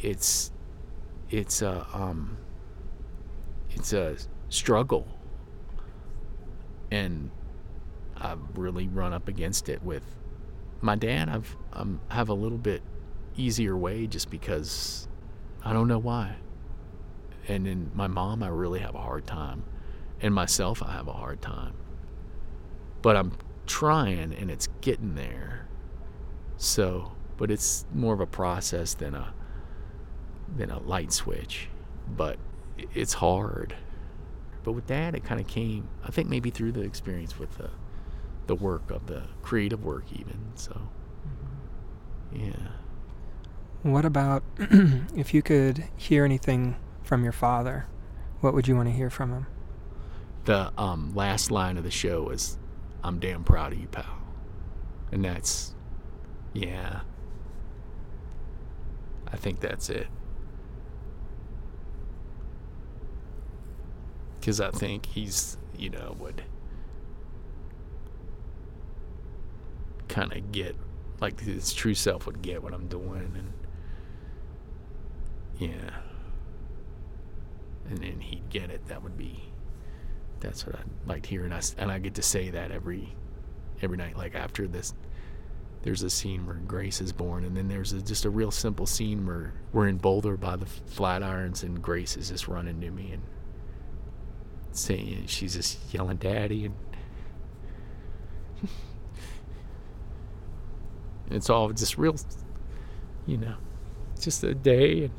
it's 0.00 0.52
it's 1.30 1.62
a 1.62 1.86
um 1.92 2.38
it's 3.70 3.92
a 3.92 4.16
struggle. 4.48 5.06
And 6.90 7.30
I've 8.16 8.40
really 8.56 8.88
run 8.88 9.12
up 9.12 9.28
against 9.28 9.68
it 9.68 9.82
with 9.82 10.04
my 10.80 10.96
dad, 10.96 11.28
I've 11.28 11.56
um, 11.72 12.00
have 12.08 12.28
a 12.28 12.34
little 12.34 12.58
bit 12.58 12.82
easier 13.36 13.76
way 13.76 14.06
just 14.06 14.30
because 14.30 15.08
I 15.62 15.72
don't 15.72 15.88
know 15.88 15.98
why. 15.98 16.36
And 17.48 17.66
in 17.66 17.90
my 17.94 18.06
mom, 18.06 18.42
I 18.42 18.48
really 18.48 18.80
have 18.80 18.94
a 18.94 19.00
hard 19.00 19.26
time, 19.26 19.64
and 20.20 20.34
myself, 20.34 20.82
I 20.82 20.92
have 20.92 21.08
a 21.08 21.12
hard 21.12 21.40
time. 21.40 21.74
But 23.02 23.16
I'm 23.16 23.32
trying, 23.66 24.34
and 24.34 24.50
it's 24.50 24.68
getting 24.80 25.14
there. 25.14 25.68
So, 26.56 27.12
but 27.36 27.50
it's 27.50 27.86
more 27.94 28.12
of 28.12 28.20
a 28.20 28.26
process 28.26 28.94
than 28.94 29.14
a 29.14 29.32
than 30.54 30.70
a 30.70 30.78
light 30.80 31.12
switch. 31.12 31.68
But 32.16 32.38
it's 32.94 33.14
hard. 33.14 33.74
But 34.62 34.72
with 34.72 34.86
dad, 34.86 35.14
it 35.14 35.24
kind 35.24 35.40
of 35.40 35.46
came. 35.46 35.88
I 36.04 36.10
think 36.10 36.28
maybe 36.28 36.50
through 36.50 36.72
the 36.72 36.82
experience 36.82 37.38
with 37.38 37.56
the 37.56 37.70
the 38.46 38.54
work 38.54 38.90
of 38.90 39.06
the 39.06 39.22
creative 39.42 39.84
work, 39.84 40.04
even. 40.12 40.52
So, 40.56 40.72
mm-hmm. 42.32 42.46
yeah. 42.46 42.68
What 43.82 44.04
about 44.04 44.42
if 45.16 45.32
you 45.32 45.40
could 45.40 45.84
hear 45.96 46.24
anything 46.24 46.76
from 47.10 47.24
your 47.24 47.32
father? 47.32 47.86
What 48.40 48.54
would 48.54 48.68
you 48.68 48.76
want 48.76 48.88
to 48.88 48.94
hear 48.94 49.10
from 49.10 49.32
him? 49.32 49.46
The 50.44 50.72
um, 50.78 51.12
last 51.12 51.50
line 51.50 51.76
of 51.76 51.82
the 51.82 51.90
show 51.90 52.30
is, 52.30 52.56
"I'm 53.02 53.18
damn 53.18 53.42
proud 53.42 53.72
of 53.72 53.80
you, 53.80 53.88
pal," 53.88 54.04
and 55.10 55.24
that's, 55.24 55.74
yeah. 56.52 57.00
I 59.26 59.36
think 59.36 59.58
that's 59.58 59.90
it. 59.90 60.06
Because 64.38 64.60
I 64.60 64.70
think 64.70 65.06
he's, 65.06 65.58
you 65.76 65.90
know, 65.90 66.14
would 66.20 66.44
kind 70.06 70.32
of 70.32 70.52
get, 70.52 70.76
like 71.20 71.40
his 71.40 71.72
true 71.72 71.94
self 71.94 72.26
would 72.26 72.40
get 72.40 72.62
what 72.62 72.72
I'm 72.72 72.86
doing, 72.86 73.32
and 73.36 73.52
yeah. 75.58 75.90
And 77.90 77.98
then 77.98 78.20
he'd 78.20 78.48
get 78.48 78.70
it. 78.70 78.86
That 78.86 79.02
would 79.02 79.18
be, 79.18 79.42
that's 80.40 80.66
what 80.66 80.76
I'd 80.76 81.08
like 81.08 81.24
to 81.24 81.28
hear, 81.28 81.44
and 81.44 81.74
and 81.76 81.92
I 81.92 81.98
get 81.98 82.14
to 82.14 82.22
say 82.22 82.50
that 82.50 82.70
every, 82.70 83.14
every 83.82 83.96
night. 83.96 84.16
Like 84.16 84.34
after 84.34 84.66
this, 84.66 84.94
there's 85.82 86.02
a 86.02 86.10
scene 86.10 86.46
where 86.46 86.56
Grace 86.56 87.00
is 87.00 87.12
born, 87.12 87.44
and 87.44 87.56
then 87.56 87.68
there's 87.68 87.92
a, 87.92 88.00
just 88.00 88.24
a 88.24 88.30
real 88.30 88.50
simple 88.50 88.86
scene 88.86 89.26
where 89.26 89.52
we're 89.72 89.88
in 89.88 89.98
Boulder 89.98 90.36
by 90.36 90.56
the 90.56 90.66
Flatirons, 90.66 91.62
and 91.62 91.82
Grace 91.82 92.16
is 92.16 92.30
just 92.30 92.48
running 92.48 92.80
to 92.80 92.90
me 92.90 93.10
and 93.12 93.22
saying 94.72 95.24
she's 95.26 95.54
just 95.54 95.92
yelling 95.92 96.16
daddy 96.16 96.66
and 96.66 96.74
it's 101.30 101.50
all 101.50 101.70
just 101.70 101.98
real 101.98 102.14
you 103.26 103.36
know 103.36 103.56
just 104.20 104.44
a 104.44 104.54
day 104.54 105.04
and 105.04 105.12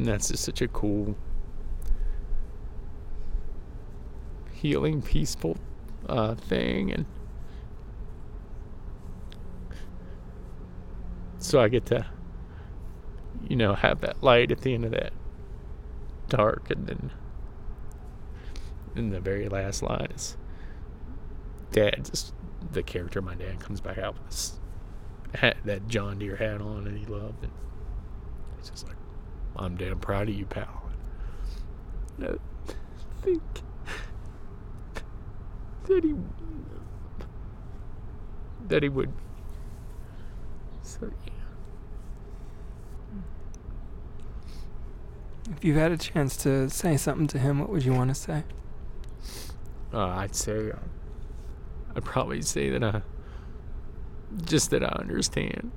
and 0.00 0.08
that's 0.08 0.28
just 0.28 0.42
such 0.42 0.62
a 0.62 0.68
cool 0.68 1.14
healing 4.50 5.02
peaceful 5.02 5.58
uh, 6.08 6.34
thing 6.34 6.90
and 6.90 7.04
so 11.36 11.60
I 11.60 11.68
get 11.68 11.84
to, 11.86 12.06
you 13.46 13.56
know, 13.56 13.74
have 13.74 14.00
that 14.00 14.22
light 14.22 14.50
at 14.50 14.62
the 14.62 14.72
end 14.72 14.86
of 14.86 14.92
that 14.92 15.12
dark, 16.28 16.70
and 16.70 16.86
then 16.86 17.10
in 18.96 19.10
the 19.10 19.20
very 19.20 19.48
last 19.48 19.82
line 19.82 20.08
is 20.14 20.38
dad, 21.72 22.06
just 22.10 22.32
the 22.72 22.82
character, 22.82 23.20
my 23.20 23.34
dad 23.34 23.60
comes 23.60 23.82
back 23.82 23.98
out 23.98 24.14
with 24.14 24.26
this 24.26 24.60
hat, 25.34 25.58
that 25.64 25.88
John 25.88 26.18
Deere 26.18 26.36
hat 26.36 26.62
on 26.62 26.86
and 26.86 26.96
he 26.96 27.04
loved, 27.04 27.44
it. 27.44 27.50
he's 28.58 28.70
just 28.70 28.86
like, 28.86 28.96
"I'm 29.56 29.76
damn 29.76 29.98
proud 29.98 30.28
of 30.28 30.34
you, 30.34 30.46
pal." 30.46 30.90
And 32.18 32.26
I 32.26 32.72
think 33.22 33.42
that 35.84 36.04
he 36.04 36.14
that 38.68 38.82
he 38.82 38.88
would. 38.88 39.12
So 40.82 41.10
yeah. 41.26 41.32
If 45.56 45.64
you 45.64 45.74
had 45.74 45.90
a 45.92 45.96
chance 45.96 46.36
to 46.38 46.70
say 46.70 46.96
something 46.96 47.26
to 47.28 47.38
him, 47.38 47.58
what 47.58 47.68
would 47.70 47.84
you 47.84 47.92
want 47.92 48.10
to 48.10 48.14
say? 48.14 48.44
Uh, 49.92 50.06
I'd 50.06 50.36
say, 50.36 50.70
uh, 50.70 50.76
I'd 51.96 52.04
probably 52.04 52.42
say 52.42 52.70
that 52.70 52.84
I, 52.84 53.02
just 54.44 54.70
that 54.70 54.84
I 54.84 54.96
understand. 55.00 55.72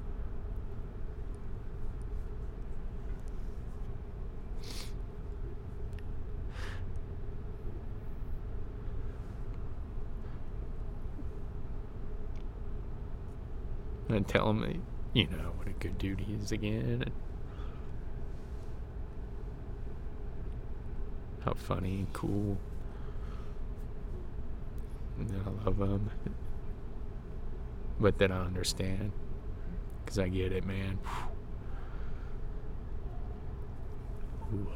And 14.14 14.28
tell 14.28 14.50
him 14.52 14.84
you 15.14 15.26
know, 15.26 15.54
what 15.58 15.68
a 15.68 15.72
good 15.72 15.98
dude 15.98 16.20
he 16.20 16.34
is 16.34 16.52
again, 16.52 17.06
how 21.44 21.54
funny 21.54 21.96
and 21.96 22.14
cool 22.14 22.58
and 25.20 25.30
that 25.30 25.48
I 25.48 25.70
love 25.70 25.80
him. 25.80 26.10
but 28.00 28.18
that 28.18 28.32
I 28.32 28.38
understand 28.38 29.12
because 30.04 30.20
I 30.20 30.28
get 30.28 30.52
it, 30.52 30.66
man. 30.66 31.00
Ooh. 34.54 34.68